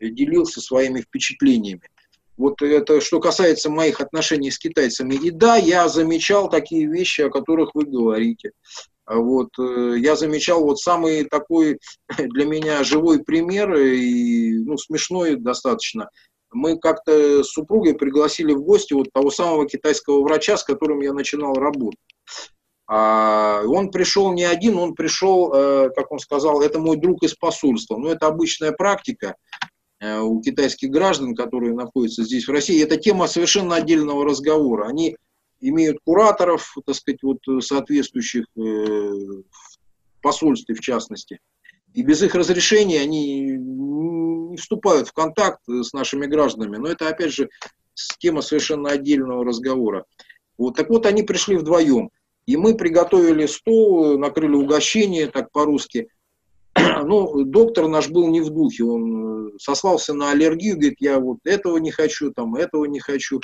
[0.00, 1.88] делился своими впечатлениями.
[2.36, 5.14] Вот это что касается моих отношений с китайцами.
[5.14, 8.52] И да, я замечал такие вещи, о которых вы говорите.
[9.06, 11.80] Вот, э, я замечал вот самый такой
[12.18, 16.10] для меня живой пример, и ну, смешной достаточно.
[16.52, 21.12] Мы как-то с супругой пригласили в гости вот того самого китайского врача, с которым я
[21.12, 21.98] начинал работать.
[22.90, 27.34] А он пришел не один, он пришел, э, как он сказал, это мой друг из
[27.34, 27.98] посольства.
[27.98, 29.36] Но это обычная практика.
[30.00, 34.88] Э, у китайских граждан, которые находятся здесь в России, это тема совершенно отдельного разговора.
[34.88, 35.16] Они
[35.60, 41.40] имеют кураторов, так сказать, вот соответствующих э, в посольстве в частности.
[41.92, 43.56] И без их разрешения они
[44.48, 46.76] не вступают в контакт с нашими гражданами.
[46.76, 47.48] Но это, опять же,
[48.18, 50.04] тема совершенно отдельного разговора.
[50.56, 52.10] Вот, так вот, они пришли вдвоем.
[52.46, 56.08] И мы приготовили стол, накрыли угощение, так по-русски.
[57.04, 61.78] ну, доктор наш был не в духе, он сослался на аллергию, говорит, я вот этого
[61.78, 63.40] не хочу, там, этого не хочу.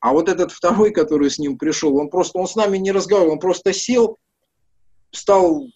[0.00, 3.34] А вот этот второй, который с ним пришел, он просто, он с нами не разговаривал,
[3.34, 4.18] он просто сел,
[5.12, 5.68] стал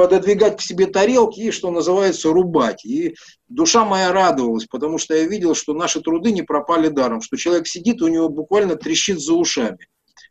[0.00, 2.86] пододвигать к себе тарелки и, что называется, рубать.
[2.86, 3.16] И
[3.48, 7.66] душа моя радовалась, потому что я видел, что наши труды не пропали даром, что человек
[7.66, 9.88] сидит, у него буквально трещит за ушами.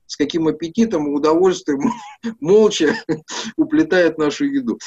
[0.07, 1.91] С каким аппетитом и удовольствием
[2.39, 2.95] молча
[3.57, 4.79] уплетает нашу еду.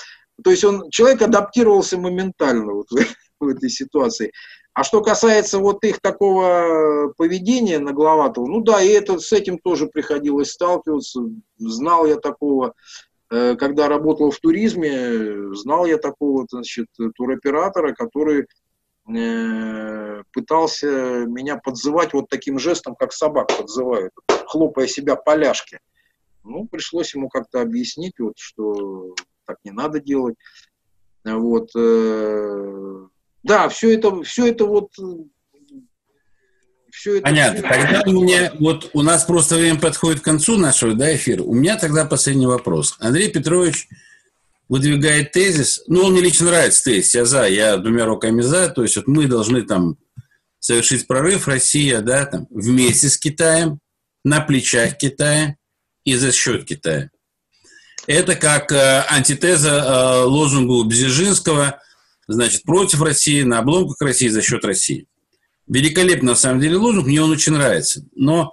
[0.42, 2.96] То есть он, человек адаптировался моментально вот в,
[3.38, 4.32] в этой ситуации.
[4.74, 9.86] А что касается вот их такого поведения нагловатого, ну да, и это, с этим тоже
[9.86, 11.20] приходилось сталкиваться.
[11.58, 12.74] Знал я такого
[13.32, 18.46] когда работал в туризме, знал я такого значит, туроператора, который
[19.08, 24.12] э, пытался меня подзывать вот таким жестом, как собак подзывают,
[24.46, 25.78] хлопая себя поляшки.
[26.44, 29.14] Ну, пришлось ему как-то объяснить, вот, что
[29.46, 30.36] так не надо делать.
[31.24, 31.70] Вот.
[31.76, 33.06] Э,
[33.42, 34.90] да, все это, все это вот
[37.02, 37.24] все это...
[37.24, 37.62] Понятно.
[37.62, 41.42] Тогда у меня, вот у нас просто время подходит к концу нашего да, эфира.
[41.42, 42.94] У меня тогда последний вопрос.
[43.00, 43.88] Андрей Петрович
[44.68, 48.82] выдвигает тезис, ну, он мне лично нравится тезис, я за, я двумя руками за, то
[48.82, 49.96] есть вот мы должны там
[50.60, 53.80] совершить прорыв, Россия, да, там, вместе с Китаем,
[54.24, 55.56] на плечах Китая
[56.04, 57.10] и за счет Китая.
[58.06, 61.80] Это как э, антитеза э, лозунгу Бзержинского,
[62.28, 65.08] значит, против России, на обломках России за счет России.
[65.66, 68.04] Великолепный, на самом деле, лозунг, мне он очень нравится.
[68.14, 68.52] Но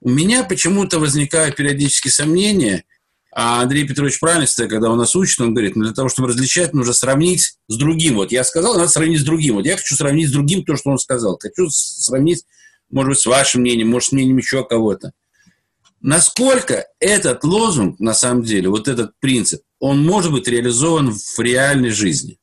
[0.00, 2.84] у меня почему-то возникают периодически сомнения,
[3.32, 6.74] а Андрей Петрович правильно когда он нас учит, он говорит, ну, для того, чтобы различать,
[6.74, 8.16] нужно сравнить с другим.
[8.16, 9.54] Вот я сказал, надо сравнить с другим.
[9.54, 11.38] Вот я хочу сравнить с другим то, что он сказал.
[11.40, 12.44] Хочу сравнить,
[12.90, 15.12] может быть, с вашим мнением, может, с мнением еще кого-то.
[16.00, 21.90] Насколько этот лозунг, на самом деле, вот этот принцип, он может быть реализован в реальной
[21.90, 22.38] жизни?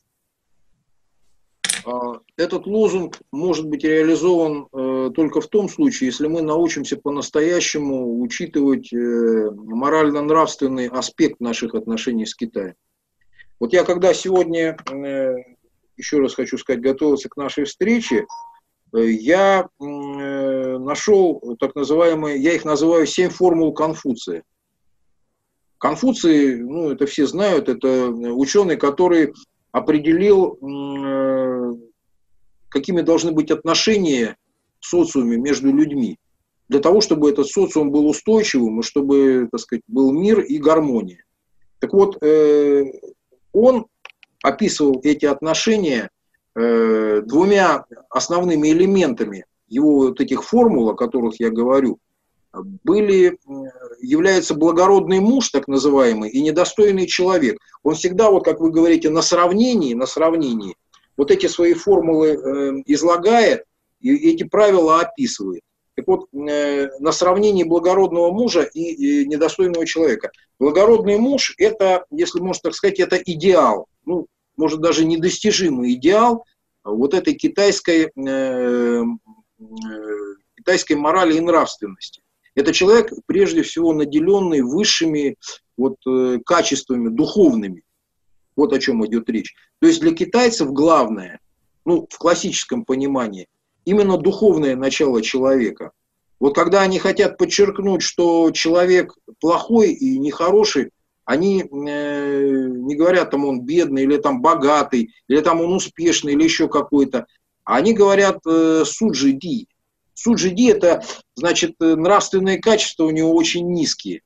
[1.87, 8.19] А, этот лозунг может быть реализован э, только в том случае, если мы научимся по-настоящему
[8.19, 12.73] учитывать э, морально-нравственный аспект наших отношений с Китаем.
[13.61, 15.35] Вот я когда сегодня, э,
[15.95, 18.25] еще раз хочу сказать, готовился к нашей встрече,
[18.93, 24.43] я нашел так называемые, я их называю семь формул Конфуция.
[25.77, 29.33] Конфуций, ну это все знают, это ученый, который
[29.71, 30.57] определил,
[32.69, 34.37] какими должны быть отношения
[34.79, 36.17] в социуме между людьми,
[36.69, 41.23] для того, чтобы этот социум был устойчивым и чтобы, так сказать, был мир и гармония.
[41.79, 42.85] Так вот, э,
[43.53, 43.87] он
[44.43, 46.09] описывал эти отношения
[46.55, 51.99] э, двумя основными элементами его вот этих формул, о которых я говорю,
[52.83, 53.37] были,
[53.99, 57.57] является благородный муж, так называемый, и недостойный человек.
[57.83, 60.75] Он всегда, вот как вы говорите, на сравнении, на сравнении,
[61.17, 63.63] вот эти свои формулы э, излагает
[63.99, 65.61] и эти правила описывает.
[65.95, 70.31] Так вот, э, на сравнении благородного мужа и, и недостойного человека.
[70.59, 73.87] Благородный муж– это, если можно так сказать, это идеал.
[74.05, 76.45] Ну, может, даже недостижимый идеал
[76.83, 79.63] вот этой китайской, э, э,
[80.55, 82.21] китайской морали и нравственности.
[82.53, 85.35] Это человек, прежде всего, наделенный высшими
[85.77, 87.83] вот, э, качествами духовными.
[88.57, 89.55] Вот о чем идет речь.
[89.79, 91.39] То есть для китайцев главное,
[91.85, 93.47] ну, в классическом понимании,
[93.85, 95.91] именно духовное начало человека.
[96.41, 100.91] Вот когда они хотят подчеркнуть, что человек плохой и нехороший,
[101.23, 106.43] они э, не говорят, там он бедный, или там богатый, или там он успешный, или
[106.43, 107.27] еще какой-то.
[107.63, 109.67] Они говорят э, суджи ди,
[110.17, 111.03] Суд жиди– это,
[111.35, 114.23] значит, э, нравственные качества у него очень низкие.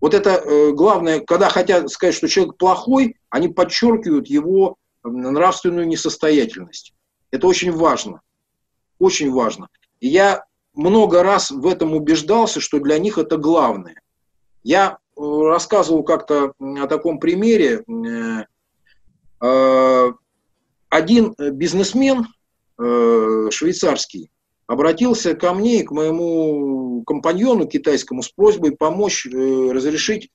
[0.00, 6.94] Вот это э, главное, когда хотят сказать, что человек плохой, они подчеркивают его нравственную несостоятельность.
[7.30, 8.20] Это очень важно.
[8.98, 9.68] Очень важно.
[10.00, 10.44] И я
[10.74, 14.00] много раз в этом убеждался, что для них это главное.
[14.62, 17.84] Я э, рассказывал как-то о таком примере.
[20.90, 22.26] Один бизнесмен
[22.76, 24.30] швейцарский,
[24.68, 30.28] обратился ко мне и к моему компаньону китайскому с просьбой помочь э, разрешить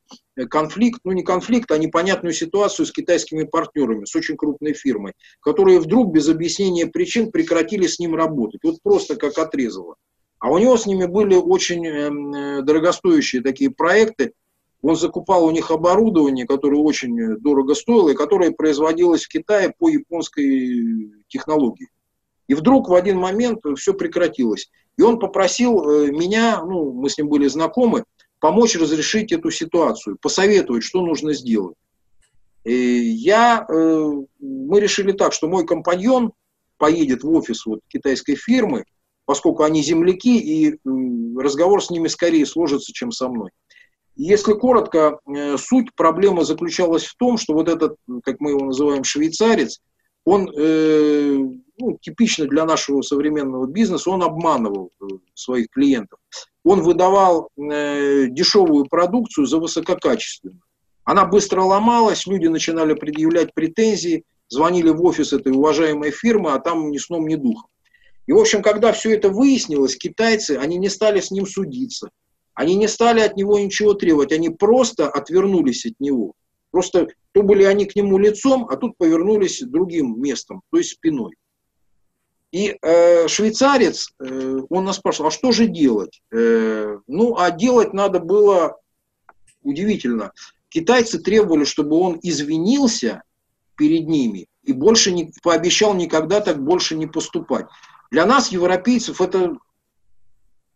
[0.50, 5.80] конфликт, ну не конфликт, а непонятную ситуацию с китайскими партнерами, с очень крупной фирмой, которые
[5.80, 8.62] вдруг без объяснения причин прекратили с ним работать.
[8.64, 9.96] Вот просто как отрезало.
[10.40, 14.34] А у него с ними были очень эм, э, дорогостоящие такие проекты.
[14.82, 19.90] Он закупал у них оборудование, которое очень дорого стоило и которое производилось в Китае по
[19.90, 21.88] японской технологии.
[22.48, 24.70] И вдруг в один момент все прекратилось.
[24.98, 28.04] И он попросил э, меня, ну, мы с ним были знакомы,
[28.40, 31.76] помочь разрешить эту ситуацию, посоветовать, что нужно сделать.
[32.64, 36.34] И я, э, мы решили так, что мой компаньон
[36.78, 38.84] поедет в офис вот китайской фирмы,
[39.26, 40.78] поскольку они земляки, и
[41.38, 43.52] разговор с ними скорее сложится, чем со мной.
[44.16, 49.04] Если коротко, э, суть проблемы заключалась в том, что вот этот, как мы его называем,
[49.04, 49.80] швейцарец,
[50.26, 50.48] он
[51.78, 56.20] ну, типично для нашего современного бизнеса, он обманывал э, своих клиентов.
[56.64, 60.62] Он выдавал э, дешевую продукцию за высококачественную.
[61.04, 66.92] Она быстро ломалась, люди начинали предъявлять претензии, звонили в офис этой уважаемой фирмы, а там
[66.92, 67.70] ни сном, ни духом.
[68.26, 72.10] И, в общем, когда все это выяснилось, китайцы, они не стали с ним судиться.
[72.54, 76.34] Они не стали от него ничего требовать, они просто отвернулись от него.
[76.72, 81.34] Просто то были они к нему лицом, а тут повернулись другим местом, то есть спиной.
[82.54, 86.22] И э, швейцарец, э, он нас спрашивал, а что же делать?
[86.32, 88.78] Э, ну, а делать надо было
[89.64, 90.34] удивительно.
[90.70, 93.24] Китайцы требовали, чтобы он извинился
[93.76, 97.66] перед ними и больше не пообещал никогда так больше не поступать.
[98.12, 99.58] Для нас, европейцев, это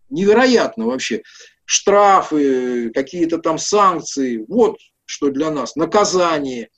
[0.09, 1.21] невероятно вообще.
[1.63, 6.69] Штрафы, какие-то там санкции, вот что для нас, наказание,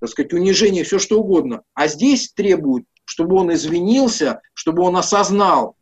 [0.00, 1.62] так сказать, унижение, все что угодно.
[1.74, 2.86] А здесь требуют,
[3.18, 5.74] чтобы он извинился, чтобы он осознал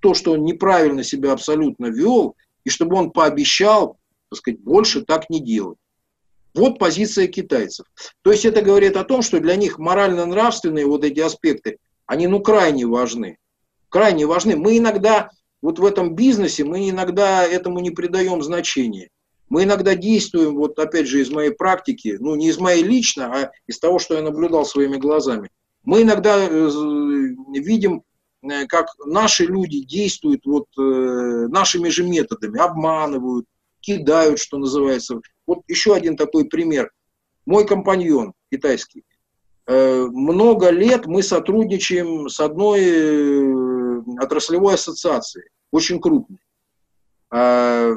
[0.00, 3.98] то, что он неправильно себя абсолютно вел, и чтобы он пообещал,
[4.30, 5.76] так сказать, больше так не делать.
[6.54, 7.84] Вот позиция китайцев.
[8.22, 11.76] То есть это говорит о том, что для них морально-нравственные вот эти аспекты,
[12.06, 13.36] они ну крайне важны
[13.90, 14.56] крайне важны.
[14.56, 15.28] Мы иногда,
[15.60, 19.10] вот в этом бизнесе, мы иногда этому не придаем значения.
[19.50, 23.50] Мы иногда действуем, вот опять же из моей практики, ну не из моей лично, а
[23.66, 25.50] из того, что я наблюдал своими глазами.
[25.82, 26.68] Мы иногда э,
[27.54, 28.02] видим,
[28.42, 30.82] э, как наши люди действуют вот э,
[31.48, 33.46] нашими же методами, обманывают,
[33.80, 35.20] кидают, что называется.
[35.46, 36.90] Вот еще один такой пример.
[37.46, 39.04] Мой компаньон китайский,
[39.66, 46.40] много лет мы сотрудничаем с одной отраслевой ассоциации, очень крупной.
[47.30, 47.92] А,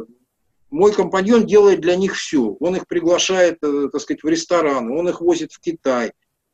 [0.74, 2.56] мой компаньон делает для них все.
[2.60, 6.14] Он их приглашает, э, так сказать, в рестораны, он их возит в Китай,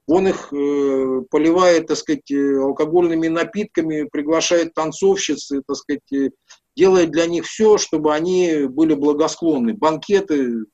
[0.10, 6.32] он их э, поливает, так сказать, э, алкогольными напитками, приглашает танцовщиц, так сказать,
[6.76, 9.74] делает для них все, чтобы они были благосклонны.
[9.74, 10.66] Банкеты,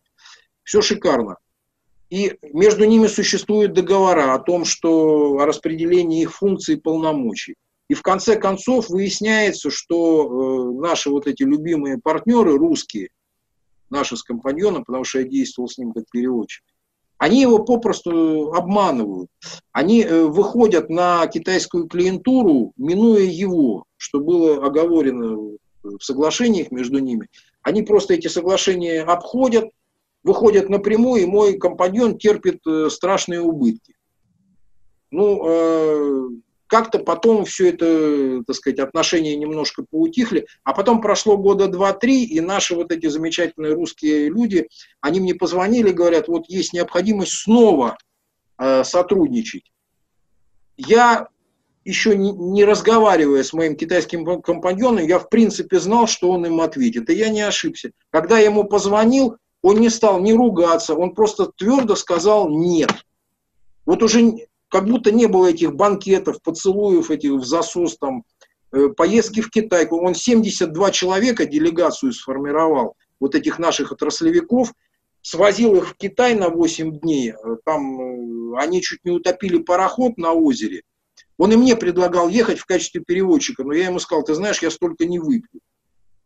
[0.63, 1.37] все шикарно.
[2.09, 7.55] И между ними существуют договора о том, что о распределении их функций и полномочий.
[7.89, 13.09] И в конце концов выясняется, что э, наши вот эти любимые партнеры, русские,
[13.89, 16.63] наши с компаньоном, потому что я действовал с ним как переводчик,
[17.17, 19.29] они его попросту обманывают.
[19.71, 27.27] Они э, выходят на китайскую клиентуру, минуя его, что было оговорено в соглашениях между ними.
[27.61, 29.69] Они просто эти соглашения обходят,
[30.23, 33.95] выходят напрямую, и мой компаньон терпит э, страшные убытки.
[35.11, 42.23] Ну, как-то потом все это, так сказать, отношения немножко поутихли, а потом прошло года два-три,
[42.23, 44.67] и наши вот эти замечательные русские люди,
[45.01, 47.97] они мне позвонили, говорят, вот есть необходимость снова
[48.57, 49.71] э, сотрудничать.
[50.77, 51.27] Я
[51.83, 56.59] еще не, не разговаривая с моим китайским компаньоном, я в принципе знал, что он им
[56.61, 57.91] ответит, и я не ошибся.
[58.09, 62.91] Когда я ему позвонил, он не стал не ругаться, он просто твердо сказал «нет».
[63.85, 68.23] Вот уже как будто не было этих банкетов, поцелуев этих в засос, там,
[68.71, 69.87] э, поездки в Китай.
[69.87, 74.73] Он 72 человека делегацию сформировал, вот этих наших отраслевиков,
[75.21, 77.31] свозил их в Китай на 8 дней.
[77.31, 80.83] Э, там э, они чуть не утопили пароход на озере.
[81.37, 84.71] Он и мне предлагал ехать в качестве переводчика, но я ему сказал, ты знаешь, я
[84.71, 85.61] столько не выпью.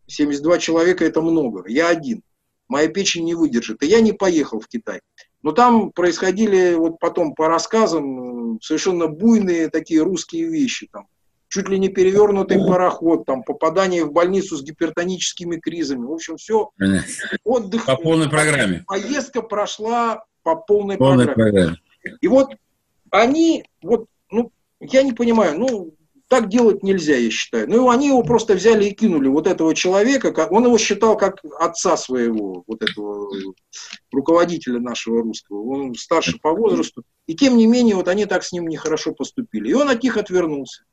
[0.08, 2.24] 72 человека это много, я один.
[2.68, 3.82] Моя печень не выдержит.
[3.84, 5.02] И я не поехал в Китай.
[5.42, 10.90] Но там происходили вот потом по рассказам совершенно буйные такие русские вещи.
[10.92, 11.08] Там,
[11.48, 16.06] чуть ли не перевернутый пароход, там, попадание в больницу с гипертоническими кризами.
[16.06, 16.72] В общем, все.
[17.44, 17.86] Отдых.
[17.86, 18.84] По полной программе.
[18.88, 21.52] Поездка прошла по полной, полной программе.
[21.52, 21.78] программе.
[22.22, 22.50] И вот
[23.12, 25.94] они, вот, ну, я не понимаю, ну,
[26.30, 27.70] так делать нельзя, я считаю.
[27.70, 31.98] Ну, они его просто взяли и кинули, вот этого человека, он его считал как отца
[31.98, 33.30] своего, вот этого
[34.12, 35.62] руководителя нашего русского.
[35.64, 37.04] Он старше по возрасту.
[37.28, 39.70] И тем не менее, вот они так с ним нехорошо поступили.
[39.70, 40.84] И он от них отвернулся.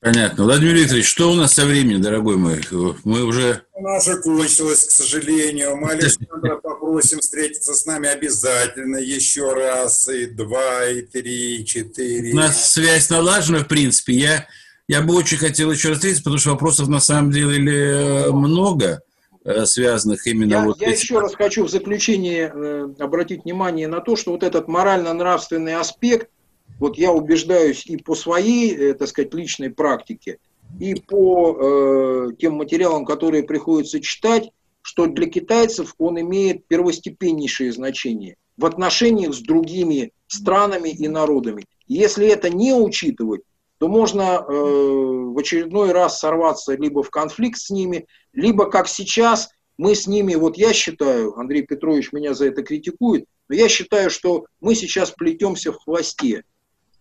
[0.00, 0.44] Понятно.
[0.44, 2.60] Владимир Викторович, что у нас со временем, дорогой мой?
[3.04, 3.62] Мы уже...
[3.80, 5.76] Наша кончилась, к сожалению.
[5.76, 12.32] Мы Александра попросим встретиться с нами обязательно еще раз, и два, и три, и четыре.
[12.32, 14.12] У нас связь налажена, в принципе.
[14.12, 14.46] Я
[14.88, 19.02] я бы очень хотел еще раз встретиться, потому что вопросов на самом деле много.
[19.44, 21.00] э, связанных именно я, вот Я этим...
[21.00, 26.30] еще раз хочу в заключение э, обратить внимание на то, что вот этот морально-нравственный аспект,
[26.78, 30.38] вот я убеждаюсь и по своей, э, так сказать, личной практике,
[30.80, 34.50] и по э, тем материалам, которые приходится читать,
[34.82, 41.64] что для китайцев он имеет первостепеннейшее значение в отношениях с другими странами и народами.
[41.86, 43.42] Если это не учитывать,
[43.78, 49.50] то можно э, в очередной раз сорваться либо в конфликт с ними, либо как сейчас
[49.76, 54.10] мы с ними, вот я считаю, Андрей Петрович меня за это критикует, но я считаю,
[54.10, 56.44] что мы сейчас плетемся в хвосте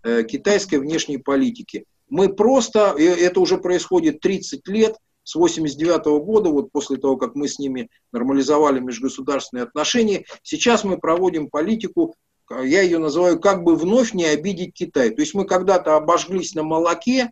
[0.03, 1.85] э, китайской внешней политики.
[2.09, 7.47] Мы просто, это уже происходит 30 лет, с 89 года, вот после того, как мы
[7.47, 12.15] с ними нормализовали межгосударственные отношения, сейчас мы проводим политику,
[12.49, 15.09] я ее называю, как бы вновь не обидеть Китай.
[15.09, 17.31] То есть мы когда-то обожглись на молоке,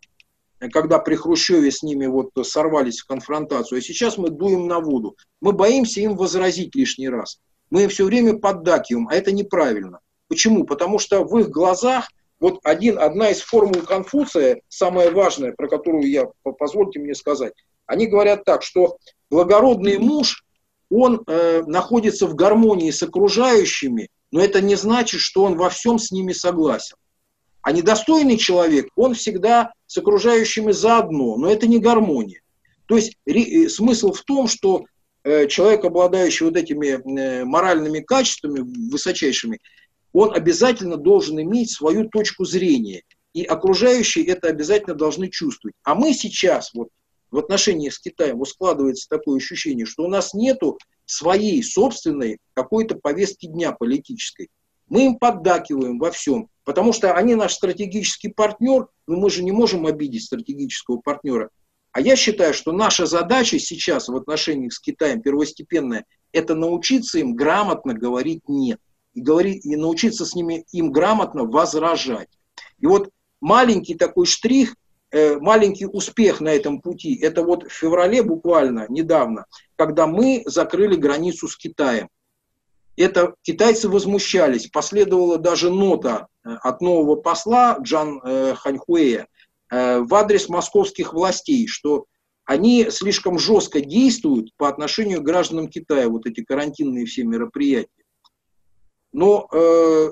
[0.72, 5.18] когда при Хрущеве с ними вот сорвались в конфронтацию, а сейчас мы дуем на воду.
[5.42, 7.40] Мы боимся им возразить лишний раз.
[7.70, 10.00] Мы им все время поддакиваем, а это неправильно.
[10.28, 10.66] Почему?
[10.66, 12.10] Потому что в их глазах
[12.40, 17.54] вот один, одна из формул Конфуция, самая важная, про которую я, позвольте мне сказать,
[17.86, 18.98] они говорят так, что
[19.30, 20.44] благородный муж,
[20.90, 26.00] он э, находится в гармонии с окружающими, но это не значит, что он во всем
[26.00, 26.96] с ними согласен.
[27.62, 32.42] А недостойный человек, он всегда с окружающими заодно, но это не гармония.
[32.88, 34.86] То есть э, смысл в том, что
[35.24, 38.62] э, человек, обладающий вот этими э, моральными качествами
[38.92, 39.60] высочайшими,
[40.12, 43.04] он обязательно должен иметь свою точку зрения.
[43.34, 45.76] И окружающие это обязательно должны чувствовать.
[45.84, 46.90] А мы сейчас, вот
[47.30, 50.78] в отношениях с Китаем, вот складывается такое ощущение, что у нас нету
[51.12, 54.50] своей собственной какой-то повестки дня политической.
[54.88, 59.52] Мы им поддакиваем во всем, потому что они наш стратегический партнер, но мы же не
[59.52, 61.50] можем обидеть стратегического партнера.
[61.92, 67.36] А я считаю, что наша задача сейчас в отношениях с Китаем первостепенная– это научиться им
[67.36, 68.80] грамотно говорить «нет»
[69.14, 72.30] и, говорить, и научиться с ними им грамотно возражать.
[72.80, 73.10] И вот
[73.42, 74.76] маленький такой штрих,
[75.12, 79.46] э, маленький успех на этом пути, это вот в феврале буквально, недавно,
[79.82, 82.08] когда мы закрыли границу с Китаем.
[82.98, 89.28] Это китайцы возмущались, последовала даже нота э, от нового посла Джан э, Ханьхуэя
[89.72, 92.04] в адрес московских властей, что
[92.44, 97.88] они слишком жестко действуют по отношению к гражданам Китая, вот эти карантинные все мероприятия
[99.12, 100.10] но э, э,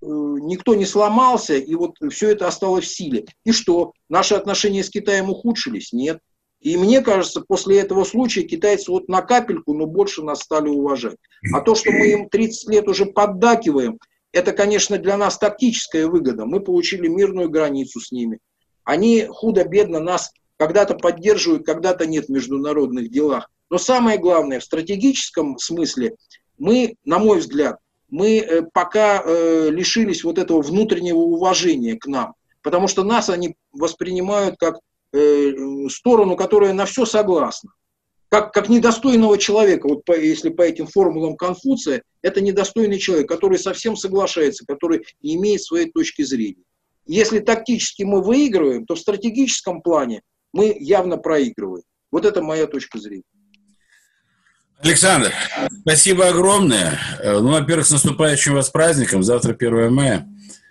[0.00, 3.26] никто не сломался, и вот все это осталось в силе.
[3.44, 3.92] И что?
[4.08, 5.92] Наши отношения с Китаем ухудшились?
[5.92, 6.20] Нет.
[6.68, 11.16] И мне кажется, после этого случая китайцы вот на капельку, но больше нас стали уважать.
[11.54, 13.98] А то, что мы им 30 лет уже поддакиваем,
[14.32, 16.44] это, конечно, для нас тактическая выгода.
[16.44, 18.38] Мы получили мирную границу с ними.
[18.84, 23.50] Они худо-бедно нас когда-то поддерживают, когда-то нет в международных делах.
[23.70, 26.16] Но самое главное, в стратегическом смысле,
[26.58, 27.78] мы, на мой взгляд,
[28.10, 33.56] мы э, пока э, лишились вот этого внутреннего уважения к нам, потому что нас они
[33.72, 34.80] воспринимают как
[35.12, 35.52] э,
[35.90, 37.72] сторону, которая на все согласна.
[38.28, 43.58] Как, как недостойного человека, вот по, если по этим формулам Конфуция, это недостойный человек, который
[43.58, 46.64] совсем соглашается, который не имеет своей точки зрения.
[47.06, 50.20] Если тактически мы выигрываем, то в стратегическом плане
[50.52, 51.84] мы явно проигрываем.
[52.12, 53.24] Вот это моя точка зрения.
[54.80, 55.32] Александр,
[55.80, 56.98] спасибо огромное.
[57.20, 59.22] Э, ну, во-первых, с наступающим вас праздником.
[59.22, 60.28] Завтра 1 мая.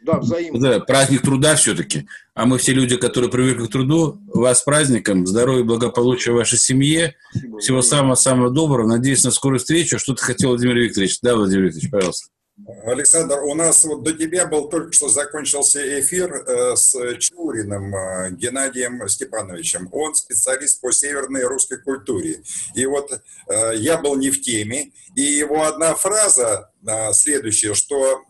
[0.07, 0.59] Да, взаимно.
[0.59, 2.07] Да, праздник труда все-таки.
[2.33, 7.15] А мы все люди, которые привыкли к труду, вас с праздником, здоровья благополучия вашей семье.
[7.29, 8.87] Спасибо, Всего самого-самого доброго.
[8.87, 9.99] Надеюсь на скорую встречу.
[9.99, 11.19] Что-то хотел Владимир Викторович.
[11.21, 12.29] Да, Владимир Викторович, пожалуйста.
[12.65, 18.31] Александр, у нас вот до тебя был только что закончился эфир э, с Чуриным э,
[18.31, 19.89] Геннадием Степановичем.
[19.91, 22.41] Он специалист по северной русской культуре.
[22.73, 26.71] И вот э, я был не в теме, и его одна фраза
[27.11, 28.23] следующая, что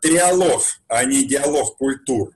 [0.00, 2.32] триалог, а не диалог культур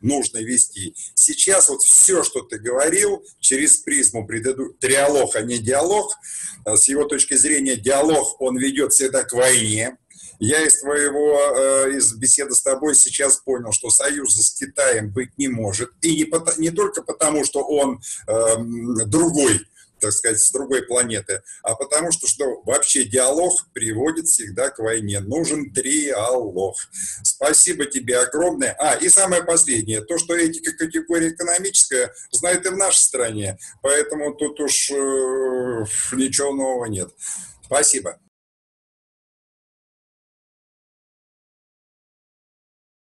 [0.00, 0.94] нужно вести.
[1.14, 6.16] Сейчас вот все, что ты говорил, через призму предыдущего, триалог, а не диалог,
[6.64, 9.98] с его точки зрения диалог, он ведет всегда к войне,
[10.38, 15.36] я из твоего, э, из беседы с тобой сейчас понял, что союза с Китаем быть
[15.36, 15.90] не может.
[16.00, 18.56] И не, не только потому, что он э,
[19.06, 19.60] другой,
[20.00, 25.18] так сказать, с другой планеты, а потому что, что вообще диалог приводит всегда к войне.
[25.18, 26.76] Нужен триалог.
[27.24, 28.76] Спасибо тебе огромное.
[28.78, 34.34] А, и самое последнее, то, что этика категория экономическая, знает и в нашей стране, поэтому
[34.34, 34.94] тут уж э,
[36.12, 37.10] ничего нового нет.
[37.64, 38.20] Спасибо.